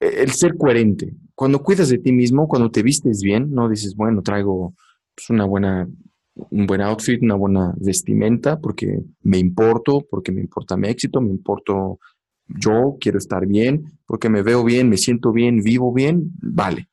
e, 0.00 0.22
el 0.22 0.30
ser 0.30 0.56
coherente, 0.56 1.14
cuando 1.42 1.60
cuidas 1.60 1.88
de 1.88 1.98
ti 1.98 2.12
mismo, 2.12 2.46
cuando 2.46 2.70
te 2.70 2.84
vistes 2.84 3.20
bien, 3.20 3.50
no 3.50 3.68
dices, 3.68 3.96
bueno, 3.96 4.22
traigo 4.22 4.76
pues, 5.12 5.28
una 5.28 5.44
buena, 5.44 5.88
un 6.36 6.66
buen 6.68 6.80
outfit, 6.82 7.20
una 7.20 7.34
buena 7.34 7.74
vestimenta, 7.78 8.60
porque 8.60 9.00
me 9.22 9.38
importo, 9.38 10.06
porque 10.08 10.30
me 10.30 10.40
importa 10.40 10.76
mi 10.76 10.86
éxito, 10.86 11.20
me 11.20 11.30
importo 11.30 11.98
yo 12.46 12.96
quiero 13.00 13.18
estar 13.18 13.44
bien, 13.44 13.98
porque 14.06 14.28
me 14.28 14.42
veo 14.42 14.62
bien, 14.62 14.88
me 14.88 14.96
siento 14.96 15.32
bien, 15.32 15.64
vivo 15.64 15.92
bien, 15.92 16.30
vale. 16.40 16.88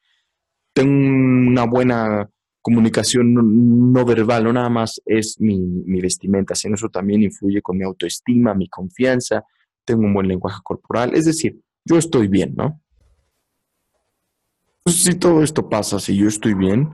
Tengo 0.74 0.98
una 1.48 1.66
buena 1.66 2.28
comunicación 2.60 3.94
no, 3.94 4.04
verbal, 4.04 4.46
no 4.46 4.54
nada 4.54 4.70
más 4.70 5.00
es 5.06 5.40
mi, 5.40 6.02
vestimenta, 6.02 6.56
sino 6.56 6.74
eso 6.74 6.90
también 6.90 7.22
influye 7.22 7.62
con 7.62 7.78
mi 7.78 7.84
autoestima, 7.84 8.56
mi 8.56 8.68
confianza. 8.68 9.44
tengo 9.86 10.08
un 10.08 10.14
buen 10.16 10.28
lenguaje 10.28 10.60
corporal, 10.64 11.14
es 11.14 11.26
decir, 11.26 11.62
yo 11.86 12.00
estoy 12.00 12.28
bien, 12.28 12.56
¿no? 12.56 12.82
Pues, 14.90 15.04
si 15.04 15.14
todo 15.14 15.44
esto 15.44 15.70
pasa, 15.70 16.00
si 16.00 16.18
yo 16.18 16.28
estoy 16.28 16.56
bien, 16.56 16.92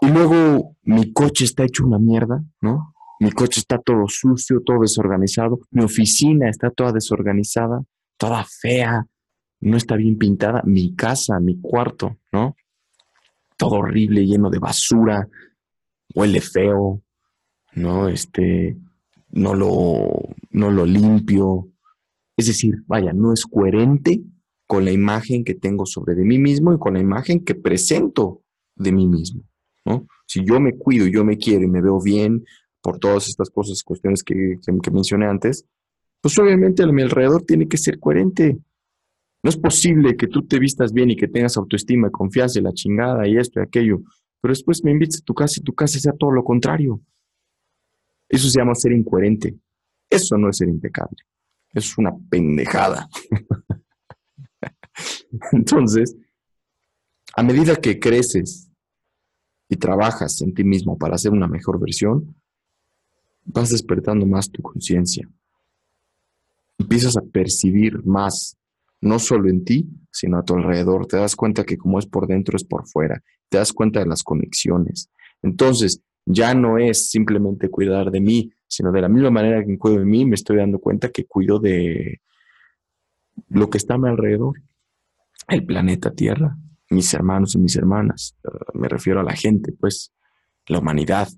y 0.00 0.08
luego 0.08 0.74
mi 0.82 1.12
coche 1.12 1.44
está 1.44 1.62
hecho 1.62 1.86
una 1.86 2.00
mierda, 2.00 2.42
¿no? 2.60 2.92
Mi 3.20 3.30
coche 3.30 3.60
está 3.60 3.78
todo 3.78 4.08
sucio, 4.08 4.62
todo 4.66 4.80
desorganizado, 4.80 5.60
mi 5.70 5.84
oficina 5.84 6.50
está 6.50 6.70
toda 6.70 6.90
desorganizada, 6.90 7.84
toda 8.16 8.44
fea, 8.44 9.06
no 9.60 9.76
está 9.76 9.94
bien 9.94 10.18
pintada, 10.18 10.60
mi 10.64 10.96
casa, 10.96 11.38
mi 11.38 11.60
cuarto, 11.60 12.16
¿no? 12.32 12.56
Todo 13.56 13.76
horrible, 13.76 14.26
lleno 14.26 14.50
de 14.50 14.58
basura, 14.58 15.28
huele 16.16 16.40
feo, 16.40 17.00
¿no? 17.74 18.08
Este, 18.08 18.76
no 19.30 19.54
lo, 19.54 20.08
no 20.50 20.72
lo 20.72 20.84
limpio. 20.84 21.68
Es 22.36 22.48
decir, 22.48 22.82
vaya, 22.88 23.12
no 23.12 23.32
es 23.32 23.46
coherente 23.46 24.20
con 24.72 24.86
la 24.86 24.90
imagen 24.90 25.44
que 25.44 25.52
tengo 25.52 25.84
sobre 25.84 26.14
de 26.14 26.24
mí 26.24 26.38
mismo 26.38 26.72
y 26.72 26.78
con 26.78 26.94
la 26.94 27.00
imagen 27.00 27.44
que 27.44 27.54
presento 27.54 28.40
de 28.74 28.90
mí 28.90 29.06
mismo, 29.06 29.42
¿no? 29.84 30.06
Si 30.26 30.42
yo 30.46 30.60
me 30.60 30.78
cuido, 30.78 31.06
yo 31.06 31.26
me 31.26 31.36
quiero 31.36 31.62
y 31.64 31.68
me 31.68 31.82
veo 31.82 32.00
bien 32.00 32.42
por 32.80 32.98
todas 32.98 33.28
estas 33.28 33.50
cosas, 33.50 33.82
cuestiones 33.82 34.22
que, 34.22 34.58
que 34.82 34.90
mencioné 34.90 35.26
antes, 35.26 35.66
pues 36.22 36.38
obviamente 36.38 36.82
a 36.82 36.86
mi 36.86 37.02
alrededor 37.02 37.42
tiene 37.42 37.68
que 37.68 37.76
ser 37.76 37.98
coherente. 37.98 38.56
No 39.42 39.50
es 39.50 39.58
posible 39.58 40.16
que 40.16 40.26
tú 40.26 40.46
te 40.46 40.58
vistas 40.58 40.90
bien 40.94 41.10
y 41.10 41.16
que 41.16 41.28
tengas 41.28 41.58
autoestima, 41.58 42.08
confianza 42.08 42.58
y 42.58 42.62
la 42.62 42.72
chingada 42.72 43.28
y 43.28 43.36
esto 43.36 43.60
y 43.60 43.64
aquello, 43.64 44.00
pero 44.40 44.52
después 44.52 44.82
me 44.84 44.92
invites 44.92 45.20
a 45.20 45.24
tu 45.26 45.34
casa 45.34 45.60
y 45.60 45.64
tu 45.64 45.74
casa 45.74 45.98
sea 45.98 46.14
todo 46.14 46.30
lo 46.30 46.42
contrario. 46.42 46.98
Eso 48.26 48.48
se 48.48 48.58
llama 48.58 48.74
ser 48.74 48.92
incoherente. 48.92 49.54
Eso 50.08 50.38
no 50.38 50.48
es 50.48 50.56
ser 50.56 50.70
impecable. 50.70 51.18
Eso 51.74 51.90
es 51.90 51.98
una 51.98 52.12
pendejada. 52.30 53.06
Entonces, 55.52 56.16
a 57.34 57.42
medida 57.42 57.76
que 57.76 57.98
creces 57.98 58.70
y 59.68 59.76
trabajas 59.76 60.40
en 60.42 60.54
ti 60.54 60.64
mismo 60.64 60.98
para 60.98 61.14
hacer 61.14 61.32
una 61.32 61.48
mejor 61.48 61.80
versión, 61.80 62.36
vas 63.44 63.70
despertando 63.70 64.26
más 64.26 64.50
tu 64.50 64.62
conciencia. 64.62 65.28
Empiezas 66.78 67.16
a 67.16 67.22
percibir 67.22 68.04
más, 68.04 68.56
no 69.00 69.18
solo 69.18 69.48
en 69.48 69.64
ti, 69.64 69.88
sino 70.10 70.38
a 70.38 70.44
tu 70.44 70.54
alrededor. 70.54 71.06
Te 71.06 71.16
das 71.16 71.36
cuenta 71.36 71.64
que 71.64 71.78
como 71.78 71.98
es 71.98 72.06
por 72.06 72.26
dentro, 72.26 72.56
es 72.56 72.64
por 72.64 72.86
fuera. 72.86 73.22
Te 73.48 73.58
das 73.58 73.72
cuenta 73.72 74.00
de 74.00 74.06
las 74.06 74.22
conexiones. 74.22 75.10
Entonces, 75.42 76.02
ya 76.24 76.54
no 76.54 76.78
es 76.78 77.10
simplemente 77.10 77.68
cuidar 77.68 78.10
de 78.10 78.20
mí, 78.20 78.52
sino 78.68 78.92
de 78.92 79.00
la 79.00 79.08
misma 79.08 79.30
manera 79.30 79.64
que 79.64 79.78
cuido 79.78 79.98
de 79.98 80.04
mí, 80.04 80.24
me 80.24 80.34
estoy 80.34 80.58
dando 80.58 80.78
cuenta 80.78 81.10
que 81.10 81.24
cuido 81.24 81.58
de 81.58 82.20
lo 83.48 83.70
que 83.70 83.78
está 83.78 83.94
a 83.94 83.98
mi 83.98 84.08
alrededor, 84.08 84.60
el 85.48 85.64
planeta 85.64 86.12
Tierra, 86.12 86.56
mis 86.90 87.12
hermanos 87.14 87.54
y 87.54 87.58
mis 87.58 87.76
hermanas, 87.76 88.36
eh, 88.44 88.48
me 88.74 88.88
refiero 88.88 89.20
a 89.20 89.24
la 89.24 89.34
gente, 89.34 89.72
pues, 89.72 90.12
la 90.66 90.78
humanidad. 90.78 91.28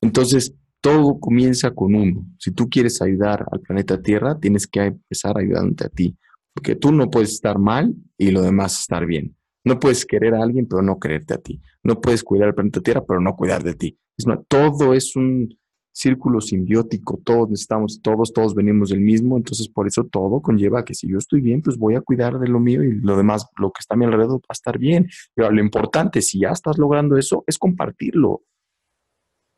Entonces, 0.00 0.54
todo 0.80 1.18
comienza 1.18 1.70
con 1.70 1.94
uno. 1.94 2.26
Si 2.38 2.50
tú 2.50 2.68
quieres 2.68 3.00
ayudar 3.00 3.46
al 3.50 3.60
planeta 3.60 4.02
Tierra, 4.02 4.38
tienes 4.38 4.66
que 4.66 4.80
empezar 4.80 5.38
ayudándote 5.38 5.86
a 5.86 5.88
ti, 5.88 6.18
porque 6.52 6.76
tú 6.76 6.92
no 6.92 7.10
puedes 7.10 7.30
estar 7.32 7.58
mal 7.58 7.94
y 8.18 8.30
lo 8.30 8.42
demás 8.42 8.80
estar 8.80 9.06
bien. 9.06 9.34
No 9.64 9.78
puedes 9.78 10.04
querer 10.04 10.34
a 10.34 10.42
alguien, 10.42 10.66
pero 10.68 10.82
no 10.82 10.98
quererte 10.98 11.32
a 11.32 11.38
ti. 11.38 11.62
No 11.82 12.02
puedes 12.02 12.22
cuidar 12.22 12.48
al 12.48 12.54
planeta 12.54 12.82
Tierra, 12.82 13.02
pero 13.02 13.18
no 13.18 13.34
cuidar 13.34 13.62
de 13.62 13.74
ti. 13.74 13.98
Es 14.16 14.26
todo 14.46 14.92
es 14.92 15.16
un 15.16 15.48
círculo 15.94 16.40
simbiótico. 16.40 17.20
Todos 17.24 17.48
necesitamos, 17.48 18.02
todos, 18.02 18.32
todos 18.32 18.54
venimos 18.54 18.90
del 18.90 19.00
mismo. 19.00 19.36
Entonces, 19.36 19.68
por 19.68 19.86
eso 19.86 20.04
todo 20.04 20.42
conlleva 20.42 20.84
que 20.84 20.92
si 20.92 21.08
yo 21.08 21.18
estoy 21.18 21.40
bien, 21.40 21.62
pues 21.62 21.78
voy 21.78 21.94
a 21.94 22.00
cuidar 22.00 22.38
de 22.38 22.48
lo 22.48 22.60
mío 22.60 22.82
y 22.82 23.00
lo 23.00 23.16
demás, 23.16 23.46
lo 23.56 23.70
que 23.70 23.80
está 23.80 23.94
a 23.94 23.96
mi 23.96 24.04
alrededor, 24.04 24.40
va 24.40 24.50
a 24.50 24.52
estar 24.52 24.78
bien. 24.78 25.08
Pero 25.34 25.50
lo 25.50 25.60
importante, 25.60 26.20
si 26.20 26.40
ya 26.40 26.50
estás 26.50 26.76
logrando 26.78 27.16
eso, 27.16 27.44
es 27.46 27.56
compartirlo. 27.56 28.42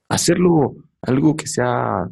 Hacerlo 0.08 0.76
algo 1.00 1.34
que 1.34 1.46
sea 1.46 2.08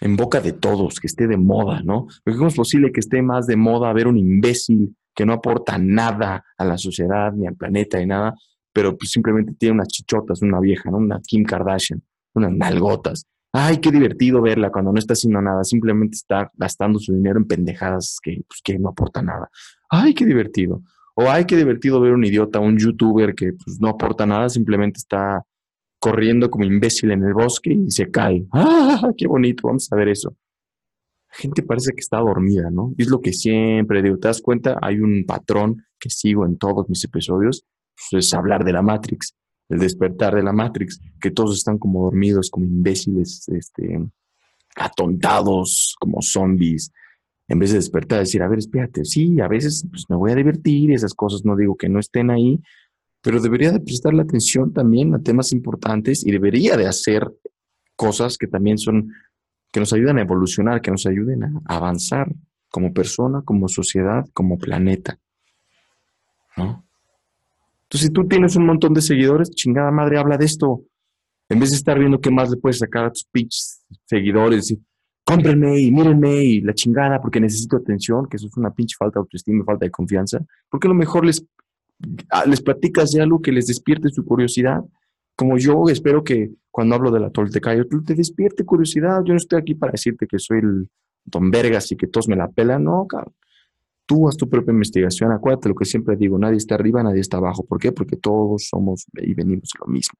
en 0.00 0.16
boca 0.16 0.40
de 0.40 0.52
todos, 0.52 1.00
que 1.00 1.08
esté 1.08 1.26
de 1.26 1.36
moda, 1.36 1.82
¿no? 1.82 2.06
Porque 2.22 2.36
¿cómo 2.36 2.48
es 2.48 2.54
posible 2.54 2.92
que 2.92 3.00
esté 3.00 3.22
más 3.22 3.46
de 3.46 3.56
moda 3.56 3.92
ver 3.92 4.06
un 4.06 4.16
imbécil 4.16 4.94
que 5.14 5.26
no 5.26 5.32
aporta 5.32 5.78
nada 5.78 6.44
a 6.56 6.64
la 6.64 6.78
sociedad, 6.78 7.32
ni 7.32 7.46
al 7.46 7.56
planeta, 7.56 7.98
ni 7.98 8.06
nada, 8.06 8.36
pero 8.72 8.96
pues 8.96 9.10
simplemente 9.10 9.54
tiene 9.54 9.74
unas 9.74 9.88
chichotas, 9.88 10.42
una 10.42 10.60
vieja, 10.60 10.90
¿no? 10.90 10.98
Una 10.98 11.20
Kim 11.26 11.42
Kardashian, 11.42 12.00
unas 12.34 12.52
nalgotas. 12.52 13.26
Ay, 13.58 13.78
qué 13.78 13.90
divertido 13.90 14.40
verla 14.40 14.70
cuando 14.70 14.92
no 14.92 14.98
está 14.98 15.14
haciendo 15.14 15.40
nada, 15.40 15.64
simplemente 15.64 16.16
está 16.16 16.50
gastando 16.54 16.98
su 16.98 17.12
dinero 17.12 17.38
en 17.38 17.46
pendejadas 17.46 18.18
que, 18.22 18.42
pues, 18.46 18.60
que 18.62 18.78
no 18.78 18.90
aporta 18.90 19.22
nada. 19.22 19.50
Ay, 19.90 20.14
qué 20.14 20.24
divertido. 20.24 20.82
O 21.14 21.28
ay, 21.28 21.44
qué 21.44 21.56
divertido 21.56 22.00
ver 22.00 22.12
un 22.12 22.24
idiota, 22.24 22.60
un 22.60 22.78
youtuber 22.78 23.34
que 23.34 23.52
pues, 23.52 23.80
no 23.80 23.88
aporta 23.88 24.26
nada, 24.26 24.48
simplemente 24.48 24.98
está 24.98 25.44
corriendo 25.98 26.48
como 26.50 26.64
imbécil 26.64 27.10
en 27.10 27.24
el 27.24 27.34
bosque 27.34 27.72
y 27.72 27.90
se 27.90 28.10
cae. 28.10 28.46
¡Ah, 28.52 29.10
qué 29.16 29.26
bonito! 29.26 29.66
Vamos 29.66 29.90
a 29.90 29.96
ver 29.96 30.08
eso 30.08 30.36
gente 31.30 31.62
parece 31.62 31.92
que 31.92 32.00
está 32.00 32.18
dormida, 32.18 32.70
¿no? 32.70 32.94
es 32.98 33.08
lo 33.08 33.20
que 33.20 33.32
siempre 33.32 34.02
digo, 34.02 34.18
¿te 34.18 34.28
das 34.28 34.40
cuenta? 34.40 34.78
Hay 34.80 35.00
un 35.00 35.24
patrón 35.26 35.84
que 35.98 36.10
sigo 36.10 36.46
en 36.46 36.58
todos 36.58 36.88
mis 36.88 37.04
episodios, 37.04 37.64
pues 38.10 38.26
es 38.26 38.34
hablar 38.34 38.64
de 38.64 38.72
la 38.72 38.82
Matrix, 38.82 39.34
el 39.68 39.78
despertar 39.78 40.34
de 40.34 40.42
la 40.42 40.52
Matrix, 40.52 41.00
que 41.20 41.30
todos 41.30 41.56
están 41.56 41.78
como 41.78 42.04
dormidos, 42.04 42.50
como 42.50 42.66
imbéciles, 42.66 43.48
este, 43.48 44.00
atontados, 44.76 45.94
como 46.00 46.22
zombies, 46.22 46.92
en 47.48 47.58
vez 47.58 47.70
de 47.70 47.78
despertar, 47.78 48.20
decir, 48.20 48.42
a 48.42 48.48
ver, 48.48 48.58
espérate, 48.58 49.04
sí, 49.04 49.40
a 49.40 49.48
veces 49.48 49.86
pues, 49.90 50.04
me 50.08 50.16
voy 50.16 50.32
a 50.32 50.34
divertir, 50.34 50.92
esas 50.92 51.14
cosas 51.14 51.44
no 51.44 51.56
digo 51.56 51.76
que 51.76 51.88
no 51.88 51.98
estén 51.98 52.30
ahí, 52.30 52.60
pero 53.22 53.40
debería 53.40 53.72
de 53.72 53.80
prestarle 53.80 54.22
atención 54.22 54.72
también 54.72 55.14
a 55.14 55.22
temas 55.22 55.52
importantes 55.52 56.24
y 56.24 56.30
debería 56.30 56.76
de 56.76 56.86
hacer 56.86 57.26
cosas 57.96 58.38
que 58.38 58.46
también 58.46 58.78
son 58.78 59.12
que 59.70 59.80
nos 59.80 59.92
ayuden 59.92 60.18
a 60.18 60.22
evolucionar, 60.22 60.80
que 60.80 60.90
nos 60.90 61.04
ayuden 61.04 61.44
a 61.44 61.60
avanzar 61.66 62.32
como 62.70 62.92
persona, 62.92 63.42
como 63.42 63.68
sociedad, 63.68 64.26
como 64.32 64.58
planeta. 64.58 65.18
¿No? 66.56 66.87
Entonces, 67.88 68.08
si 68.08 68.12
tú 68.12 68.26
tienes 68.28 68.56
un 68.56 68.66
montón 68.66 68.94
de 68.94 69.00
seguidores, 69.00 69.50
chingada 69.50 69.90
madre, 69.90 70.18
habla 70.18 70.36
de 70.36 70.44
esto. 70.44 70.84
En 71.48 71.58
vez 71.58 71.70
de 71.70 71.76
estar 71.76 71.98
viendo 71.98 72.20
qué 72.20 72.30
más 72.30 72.50
le 72.50 72.58
puedes 72.58 72.78
sacar 72.78 73.06
a 73.06 73.10
tus 73.10 73.24
pitch 73.24 73.54
seguidores, 74.04 74.70
y, 74.70 74.82
cómprenme 75.24 75.80
y 75.80 75.90
mírenme 75.90 76.44
y 76.44 76.60
la 76.60 76.74
chingada 76.74 77.20
porque 77.20 77.40
necesito 77.40 77.76
atención, 77.76 78.28
que 78.28 78.36
eso 78.36 78.46
es 78.46 78.56
una 78.56 78.70
pinche 78.70 78.96
falta 78.98 79.18
de 79.18 79.22
autoestima, 79.22 79.64
falta 79.64 79.86
de 79.86 79.90
confianza, 79.90 80.40
porque 80.68 80.86
a 80.86 80.90
lo 80.90 80.94
mejor 80.94 81.24
les, 81.24 81.42
ah, 82.30 82.44
les 82.46 82.60
platicas 82.60 83.12
de 83.12 83.22
algo 83.22 83.40
que 83.40 83.52
les 83.52 83.66
despierte 83.66 84.10
su 84.10 84.24
curiosidad 84.24 84.82
como 85.38 85.56
yo 85.56 85.88
espero 85.88 86.24
que 86.24 86.50
cuando 86.68 86.96
hablo 86.96 87.12
de 87.12 87.20
la 87.20 87.30
Toltecayo, 87.30 87.86
tú 87.86 88.02
te 88.02 88.16
despierte 88.16 88.64
curiosidad. 88.64 89.22
Yo 89.24 89.34
no 89.34 89.36
estoy 89.36 89.60
aquí 89.60 89.76
para 89.76 89.92
decirte 89.92 90.26
que 90.26 90.40
soy 90.40 90.58
el 90.58 90.90
don 91.24 91.48
Vergas 91.52 91.92
y 91.92 91.96
que 91.96 92.08
todos 92.08 92.26
me 92.26 92.34
la 92.34 92.48
pelan. 92.48 92.82
No, 92.82 93.06
cabrón. 93.06 93.32
Tú 94.08 94.26
haz 94.26 94.38
tu 94.38 94.48
propia 94.48 94.72
investigación. 94.72 95.32
Acuérdate 95.32 95.68
lo 95.68 95.74
que 95.74 95.84
siempre 95.84 96.16
digo: 96.16 96.38
nadie 96.38 96.56
está 96.56 96.76
arriba, 96.76 97.02
nadie 97.02 97.20
está 97.20 97.36
abajo. 97.36 97.62
¿Por 97.66 97.78
qué? 97.78 97.92
Porque 97.92 98.16
todos 98.16 98.68
somos 98.70 99.04
y 99.12 99.34
venimos 99.34 99.68
lo 99.78 99.86
mismo. 99.86 100.18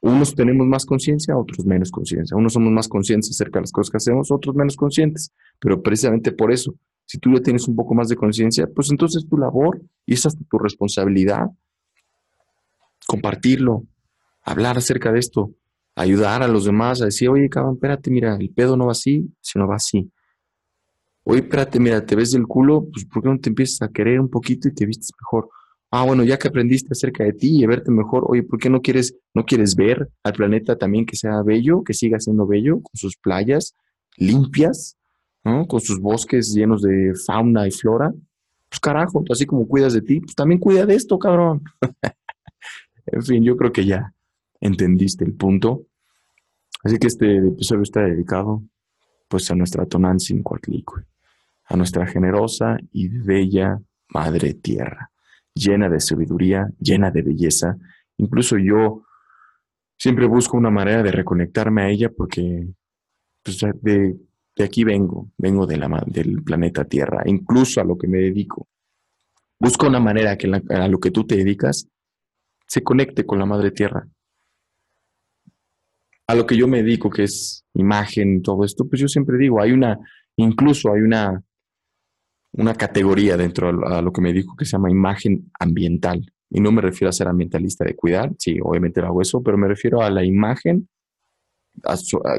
Unos 0.00 0.32
tenemos 0.36 0.64
más 0.68 0.86
conciencia, 0.86 1.36
otros 1.36 1.66
menos 1.66 1.90
conciencia. 1.90 2.36
Unos 2.36 2.52
somos 2.52 2.72
más 2.72 2.86
conscientes 2.86 3.30
acerca 3.30 3.58
de 3.58 3.62
las 3.62 3.72
cosas 3.72 3.90
que 3.90 3.96
hacemos, 3.96 4.30
otros 4.30 4.54
menos 4.54 4.76
conscientes. 4.76 5.32
Pero 5.58 5.82
precisamente 5.82 6.30
por 6.30 6.52
eso, 6.52 6.76
si 7.04 7.18
tú 7.18 7.32
ya 7.32 7.40
tienes 7.40 7.66
un 7.66 7.74
poco 7.74 7.94
más 7.94 8.08
de 8.08 8.14
conciencia, 8.14 8.68
pues 8.72 8.92
entonces 8.92 9.26
tu 9.28 9.36
labor 9.36 9.82
y 10.06 10.14
es 10.14 10.22
tu 10.48 10.58
responsabilidad 10.58 11.48
compartirlo, 13.08 13.84
hablar 14.42 14.78
acerca 14.78 15.12
de 15.12 15.18
esto, 15.18 15.52
ayudar 15.94 16.42
a 16.42 16.48
los 16.48 16.64
demás 16.64 17.02
a 17.02 17.06
decir, 17.06 17.28
oye, 17.28 17.48
cabrón, 17.48 17.74
espérate, 17.74 18.10
mira, 18.10 18.36
el 18.36 18.50
pedo 18.50 18.76
no 18.76 18.86
va 18.86 18.92
así, 18.92 19.30
sino 19.40 19.66
va 19.66 19.76
así. 19.76 20.10
Oye, 21.24 21.40
espérate, 21.40 21.78
mira, 21.78 22.04
te 22.04 22.16
ves 22.16 22.32
del 22.32 22.46
culo, 22.46 22.88
pues 22.92 23.04
¿por 23.04 23.22
qué 23.22 23.28
no 23.28 23.38
te 23.38 23.48
empiezas 23.48 23.82
a 23.82 23.92
querer 23.92 24.18
un 24.20 24.28
poquito 24.28 24.68
y 24.68 24.74
te 24.74 24.86
vistes 24.86 25.10
mejor? 25.20 25.48
Ah, 25.90 26.04
bueno, 26.04 26.24
ya 26.24 26.38
que 26.38 26.48
aprendiste 26.48 26.88
acerca 26.92 27.22
de 27.22 27.32
ti 27.32 27.58
y 27.60 27.64
a 27.64 27.68
verte 27.68 27.90
mejor, 27.90 28.24
oye, 28.26 28.42
¿por 28.42 28.58
qué 28.58 28.70
no 28.70 28.80
quieres, 28.80 29.14
no 29.34 29.44
quieres 29.44 29.76
ver 29.76 30.10
al 30.24 30.32
planeta 30.32 30.76
también 30.76 31.06
que 31.06 31.16
sea 31.16 31.42
bello, 31.42 31.84
que 31.84 31.94
siga 31.94 32.18
siendo 32.18 32.46
bello, 32.46 32.80
con 32.80 32.94
sus 32.94 33.16
playas 33.16 33.76
limpias, 34.16 34.96
¿no? 35.44 35.66
con 35.66 35.80
sus 35.80 36.00
bosques 36.00 36.52
llenos 36.54 36.82
de 36.82 37.12
fauna 37.26 37.68
y 37.68 37.70
flora? 37.70 38.12
Pues 38.68 38.80
carajo, 38.80 39.22
así 39.30 39.44
como 39.44 39.68
cuidas 39.68 39.92
de 39.92 40.00
ti, 40.00 40.20
pues 40.20 40.34
también 40.34 40.58
cuida 40.58 40.86
de 40.86 40.94
esto, 40.94 41.18
cabrón. 41.18 41.62
En 43.06 43.22
fin, 43.22 43.42
yo 43.42 43.56
creo 43.56 43.72
que 43.72 43.84
ya 43.84 44.14
entendiste 44.60 45.24
el 45.24 45.34
punto. 45.34 45.86
Así 46.84 46.98
que 46.98 47.08
este 47.08 47.38
episodio 47.38 47.82
está 47.82 48.02
dedicado 48.02 48.62
pues 49.28 49.50
a 49.50 49.54
nuestra 49.54 49.86
Tonantzin 49.86 50.42
Coatlicue, 50.42 51.04
a 51.72 51.76
nuestra 51.76 52.06
generosa 52.06 52.76
y 52.92 53.08
bella 53.08 53.80
Madre 54.08 54.52
Tierra, 54.52 55.10
llena 55.54 55.88
de 55.88 56.00
sabiduría, 56.00 56.68
llena 56.78 57.10
de 57.10 57.22
belleza. 57.22 57.78
Incluso 58.18 58.58
yo 58.58 59.04
siempre 59.96 60.26
busco 60.26 60.58
una 60.58 60.70
manera 60.70 61.02
de 61.02 61.12
reconectarme 61.12 61.82
a 61.82 61.88
ella 61.88 62.10
porque 62.14 62.66
pues, 63.42 63.58
de, 63.80 64.16
aquí 64.62 64.84
vengo, 64.84 65.30
vengo 65.38 65.66
de 65.66 65.78
la, 65.78 66.04
del 66.06 66.42
planeta 66.42 66.84
Tierra, 66.84 67.22
incluso 67.24 67.80
a 67.80 67.84
lo 67.84 67.96
que 67.96 68.06
me 68.06 68.18
dedico. 68.18 68.68
Busco 69.58 69.86
una 69.86 70.00
manera 70.00 70.36
que 70.36 70.52
a 70.68 70.88
lo 70.88 71.00
que 71.00 71.10
tú 71.10 71.24
te 71.24 71.36
dedicas 71.36 71.88
se 72.66 72.82
conecte 72.82 73.24
con 73.24 73.38
la 73.38 73.46
Madre 73.46 73.70
Tierra. 73.70 74.06
A 76.26 76.34
lo 76.34 76.46
que 76.46 76.56
yo 76.56 76.68
me 76.68 76.82
dedico, 76.82 77.08
que 77.08 77.24
es 77.24 77.64
imagen, 77.74 78.42
todo 78.42 78.64
esto, 78.64 78.86
pues 78.86 79.00
yo 79.00 79.08
siempre 79.08 79.38
digo, 79.38 79.62
hay 79.62 79.72
una, 79.72 79.98
incluso 80.36 80.92
hay 80.92 81.00
una, 81.00 81.42
una 82.52 82.74
categoría 82.74 83.36
dentro 83.36 83.86
a 83.86 84.02
lo 84.02 84.12
que 84.12 84.20
me 84.20 84.32
dedico 84.32 84.56
que 84.56 84.64
se 84.64 84.72
llama 84.72 84.90
imagen 84.90 85.50
ambiental. 85.58 86.32
Y 86.50 86.60
no 86.60 86.70
me 86.70 86.82
refiero 86.82 87.08
a 87.08 87.12
ser 87.12 87.28
ambientalista 87.28 87.84
de 87.84 87.96
cuidar, 87.96 88.32
sí, 88.38 88.58
obviamente 88.62 89.00
lo 89.00 89.06
hago 89.06 89.22
eso, 89.22 89.42
pero 89.42 89.56
me 89.56 89.68
refiero 89.68 90.02
a 90.02 90.10
la 90.10 90.24
imagen 90.24 90.88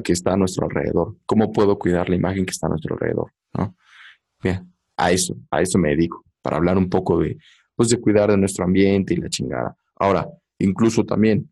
que 0.04 0.14
está 0.14 0.34
a 0.34 0.38
nuestro 0.38 0.68
alrededor. 0.68 1.16
¿Cómo 1.26 1.52
puedo 1.52 1.80
cuidar 1.80 2.10
la 2.10 2.16
imagen 2.16 2.46
que 2.46 2.52
está 2.52 2.68
a 2.68 2.70
nuestro 2.70 2.94
alrededor? 2.94 3.32
¿no? 3.58 3.76
Bien, 4.42 4.72
a 4.98 5.12
eso, 5.12 5.36
a 5.50 5.62
eso 5.62 5.80
me 5.80 5.90
dedico, 5.90 6.24
para 6.44 6.58
hablar 6.58 6.78
un 6.78 6.90
poco 6.90 7.20
de, 7.20 7.38
pues, 7.76 7.90
de 7.90 8.00
cuidar 8.00 8.30
de 8.30 8.38
nuestro 8.38 8.66
ambiente 8.66 9.16
y 9.16 9.18
la 9.18 9.30
chingada. 9.30 9.76
Ahora, 9.96 10.28
incluso 10.60 11.04
también, 11.04 11.50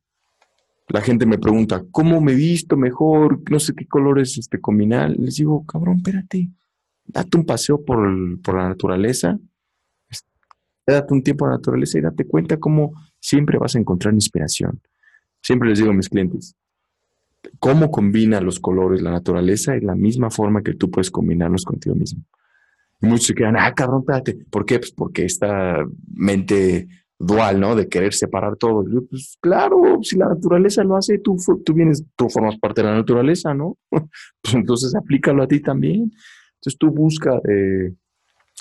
la 0.88 1.02
gente 1.02 1.26
me 1.26 1.40
pregunta, 1.40 1.84
¿cómo 1.90 2.22
me 2.22 2.36
visto 2.36 2.78
mejor? 2.78 3.42
No 3.50 3.60
sé 3.60 3.74
qué 3.74 3.88
colores 3.88 4.38
este, 4.38 4.60
combinar. 4.60 5.10
Les 5.12 5.38
digo, 5.38 5.66
cabrón, 5.66 5.98
espérate, 5.98 6.50
date 7.12 7.38
un 7.38 7.46
paseo 7.46 7.84
por, 7.84 8.00
por 8.42 8.56
la 8.56 8.70
naturaleza 8.70 9.38
date 10.92 11.14
un 11.14 11.24
tiempo 11.24 11.46
a 11.46 11.50
la 11.50 11.56
naturaleza 11.56 11.98
y 11.98 12.02
date 12.02 12.26
cuenta 12.26 12.58
cómo 12.58 12.94
siempre 13.20 13.58
vas 13.58 13.76
a 13.76 13.80
encontrar 13.80 14.14
inspiración. 14.14 14.82
Siempre 15.42 15.70
les 15.70 15.80
digo 15.80 15.92
a 15.92 15.94
mis 15.94 16.10
clientes, 16.10 16.56
cómo 17.60 17.90
combina 17.90 18.42
los 18.42 18.60
colores 18.60 19.02
la 19.02 19.12
naturaleza 19.12 19.76
y 19.76 19.82
la 19.82 19.96
misma 19.96 20.30
forma 20.30 20.62
que 20.62 20.74
tú 20.74 20.90
puedes 20.92 21.10
combinarlos 21.10 21.66
contigo 21.66 21.96
mismo. 21.96 22.24
Y 23.02 23.08
muchos 23.08 23.28
se 23.28 23.34
quedan, 23.34 23.58
ah, 23.58 23.74
cabrón, 23.74 24.02
espérate. 24.02 24.46
¿Por 24.50 24.66
qué? 24.66 24.78
Pues 24.78 24.92
porque 24.92 25.26
esta 25.26 25.84
mente 26.14 26.88
dual, 27.18 27.60
¿no? 27.60 27.76
De 27.76 27.88
querer 27.88 28.14
separar 28.14 28.58
todo. 28.58 28.84
pues 29.10 29.38
claro, 29.42 30.00
si 30.04 30.18
la 30.18 30.28
naturaleza 30.28 30.84
lo 30.84 30.98
hace, 30.98 31.18
tú, 31.18 31.36
tú 31.66 31.74
vienes, 31.74 32.04
tú 32.16 32.30
formas 32.30 32.58
parte 32.60 32.82
de 32.82 32.90
la 32.90 32.96
naturaleza, 32.96 33.54
¿no? 33.54 33.78
pues 33.90 34.54
entonces 34.54 34.94
aplícalo 34.96 35.42
a 35.42 35.48
ti 35.48 35.60
también. 35.60 36.12
Entonces 36.62 36.78
tú 36.78 36.92
busca 36.92 37.42
eh, 37.50 37.92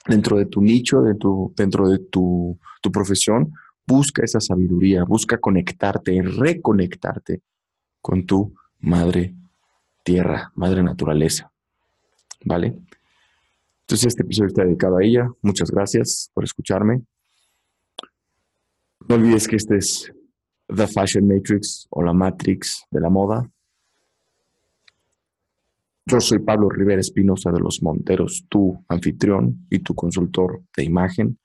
dentro 0.06 0.38
de 0.38 0.46
tu 0.46 0.62
nicho, 0.62 1.02
dentro, 1.02 1.88
de 1.88 1.98
tu, 1.98 2.58
tu 2.80 2.90
profesión, 2.90 3.52
busca 3.86 4.24
esa 4.24 4.40
sabiduría, 4.40 5.04
busca 5.04 5.36
conectarte, 5.36 6.22
reconectarte 6.22 7.42
con 8.00 8.24
tu 8.24 8.54
madre 8.78 9.34
tierra, 10.02 10.50
madre 10.54 10.82
naturaleza. 10.82 11.52
¿Vale? 12.42 12.74
Entonces 13.82 14.06
este 14.06 14.22
episodio 14.22 14.48
está 14.48 14.64
dedicado 14.64 14.96
a 14.96 15.04
ella. 15.04 15.30
Muchas 15.42 15.70
gracias 15.70 16.30
por 16.32 16.44
escucharme. 16.44 17.02
No 19.06 19.16
olvides 19.16 19.46
que 19.46 19.56
este 19.56 19.76
es 19.76 20.10
The 20.74 20.86
Fashion 20.86 21.28
Matrix 21.28 21.86
o 21.90 22.02
la 22.02 22.14
Matrix 22.14 22.86
de 22.90 23.00
la 23.00 23.10
moda. 23.10 23.50
Yo 26.10 26.20
soy 26.20 26.40
Pablo 26.40 26.68
Rivera 26.68 27.00
Espinosa 27.00 27.52
de 27.52 27.60
los 27.60 27.84
Monteros, 27.84 28.44
tu 28.48 28.84
anfitrión 28.88 29.64
y 29.70 29.78
tu 29.78 29.94
consultor 29.94 30.60
de 30.76 30.82
imagen. 30.82 31.38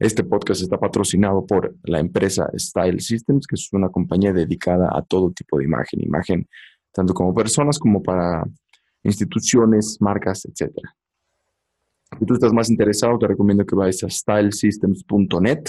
Este 0.00 0.24
podcast 0.24 0.62
está 0.62 0.78
patrocinado 0.78 1.44
por 1.44 1.76
la 1.82 2.00
empresa 2.00 2.48
Style 2.56 3.00
Systems, 3.00 3.46
que 3.46 3.56
es 3.56 3.70
una 3.70 3.90
compañía 3.90 4.32
dedicada 4.32 4.88
a 4.90 5.02
todo 5.02 5.30
tipo 5.32 5.58
de 5.58 5.64
imagen, 5.64 6.00
imagen 6.00 6.48
tanto 6.90 7.12
como 7.12 7.34
personas 7.34 7.78
como 7.78 8.02
para 8.02 8.44
instituciones, 9.02 9.98
marcas, 10.00 10.46
etc. 10.46 10.72
Si 12.18 12.24
tú 12.24 12.32
estás 12.32 12.54
más 12.54 12.70
interesado, 12.70 13.18
te 13.18 13.26
recomiendo 13.26 13.66
que 13.66 13.76
vayas 13.76 14.02
a 14.04 14.08
stylesystems.net, 14.08 15.64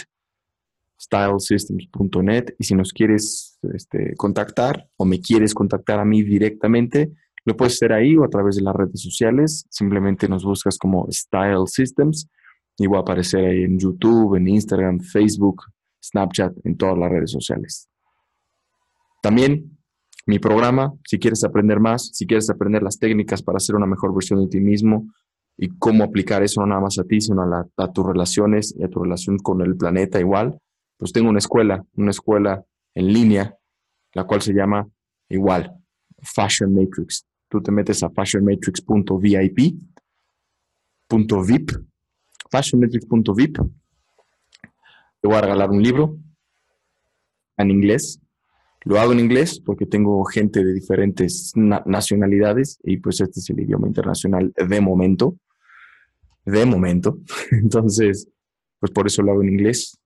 stylesystems.net, 0.97 2.55
y 2.57 2.63
si 2.63 2.73
nos 2.73 2.93
quieres 2.93 3.59
este, 3.73 4.13
contactar 4.15 4.87
o 4.95 5.03
me 5.03 5.19
quieres 5.19 5.53
contactar 5.53 5.99
a 5.99 6.05
mí 6.05 6.23
directamente, 6.23 7.11
lo 7.49 7.57
puedes 7.57 7.73
hacer 7.73 7.91
ahí 7.91 8.15
o 8.15 8.23
a 8.23 8.29
través 8.29 8.55
de 8.55 8.61
las 8.61 8.75
redes 8.75 9.01
sociales. 9.01 9.65
Simplemente 9.69 10.27
nos 10.29 10.45
buscas 10.45 10.77
como 10.77 11.07
Style 11.11 11.65
Systems 11.65 12.29
y 12.77 12.87
voy 12.87 12.97
a 12.97 13.01
aparecer 13.01 13.43
ahí 13.43 13.63
en 13.63 13.77
YouTube, 13.77 14.35
en 14.35 14.47
Instagram, 14.47 14.99
Facebook, 14.99 15.63
Snapchat, 16.01 16.53
en 16.63 16.77
todas 16.77 16.97
las 16.97 17.09
redes 17.09 17.31
sociales. 17.31 17.89
También 19.21 19.77
mi 20.27 20.37
programa, 20.37 20.93
si 21.05 21.17
quieres 21.17 21.43
aprender 21.43 21.79
más, 21.79 22.11
si 22.13 22.27
quieres 22.27 22.49
aprender 22.49 22.83
las 22.83 22.99
técnicas 22.99 23.41
para 23.41 23.57
hacer 23.57 23.75
una 23.75 23.87
mejor 23.87 24.13
versión 24.13 24.39
de 24.39 24.47
ti 24.47 24.59
mismo 24.59 25.11
y 25.57 25.69
cómo 25.77 26.03
aplicar 26.03 26.43
eso 26.43 26.61
no 26.61 26.67
nada 26.67 26.81
más 26.81 26.99
a 26.99 27.03
ti, 27.03 27.19
sino 27.19 27.41
a, 27.41 27.67
a 27.77 27.91
tus 27.91 28.05
relaciones 28.05 28.75
y 28.77 28.83
a 28.83 28.89
tu 28.89 29.03
relación 29.03 29.39
con 29.39 29.61
el 29.61 29.75
planeta 29.75 30.19
igual, 30.19 30.57
pues 30.97 31.11
tengo 31.11 31.29
una 31.29 31.39
escuela, 31.39 31.83
una 31.95 32.11
escuela 32.11 32.63
en 32.93 33.11
línea, 33.11 33.57
la 34.13 34.25
cual 34.25 34.41
se 34.41 34.53
llama 34.53 34.87
igual, 35.29 35.73
Fashion 36.21 36.73
Matrix 36.73 37.25
tú 37.49 37.61
te 37.61 37.71
metes 37.71 38.03
a 38.03 38.09
fashionmatrix.vip, 38.09 39.59
.vip, 41.09 41.71
fashionmatrix.vip, 42.49 43.57
te 45.21 45.27
voy 45.27 45.35
a 45.35 45.41
regalar 45.41 45.69
un 45.71 45.83
libro 45.83 46.17
en 47.57 47.71
inglés. 47.71 48.21
Lo 48.85 48.99
hago 48.99 49.11
en 49.11 49.19
inglés 49.19 49.59
porque 49.59 49.85
tengo 49.85 50.23
gente 50.23 50.63
de 50.63 50.73
diferentes 50.73 51.51
nacionalidades 51.55 52.79
y 52.83 52.97
pues 52.97 53.19
este 53.19 53.41
es 53.41 53.49
el 53.49 53.59
idioma 53.59 53.87
internacional 53.87 54.53
de 54.55 54.81
momento. 54.81 55.35
De 56.45 56.65
momento. 56.65 57.19
Entonces, 57.51 58.29
pues 58.79 58.91
por 58.91 59.07
eso 59.07 59.21
lo 59.21 59.33
hago 59.33 59.41
en 59.41 59.49
inglés. 59.49 59.99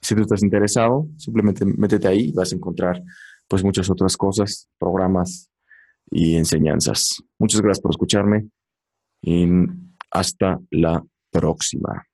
Si 0.00 0.14
tú 0.14 0.22
estás 0.22 0.42
interesado, 0.42 1.06
simplemente 1.16 1.64
métete 1.64 2.08
ahí 2.08 2.30
y 2.30 2.32
vas 2.32 2.52
a 2.52 2.56
encontrar 2.56 3.00
pues 3.46 3.62
muchas 3.62 3.90
otras 3.90 4.16
cosas, 4.16 4.68
programas 4.78 5.49
y 6.10 6.36
enseñanzas. 6.36 7.22
Muchas 7.38 7.60
gracias 7.60 7.82
por 7.82 7.92
escucharme 7.92 8.48
y 9.22 9.46
hasta 10.10 10.58
la 10.70 11.02
próxima. 11.30 12.06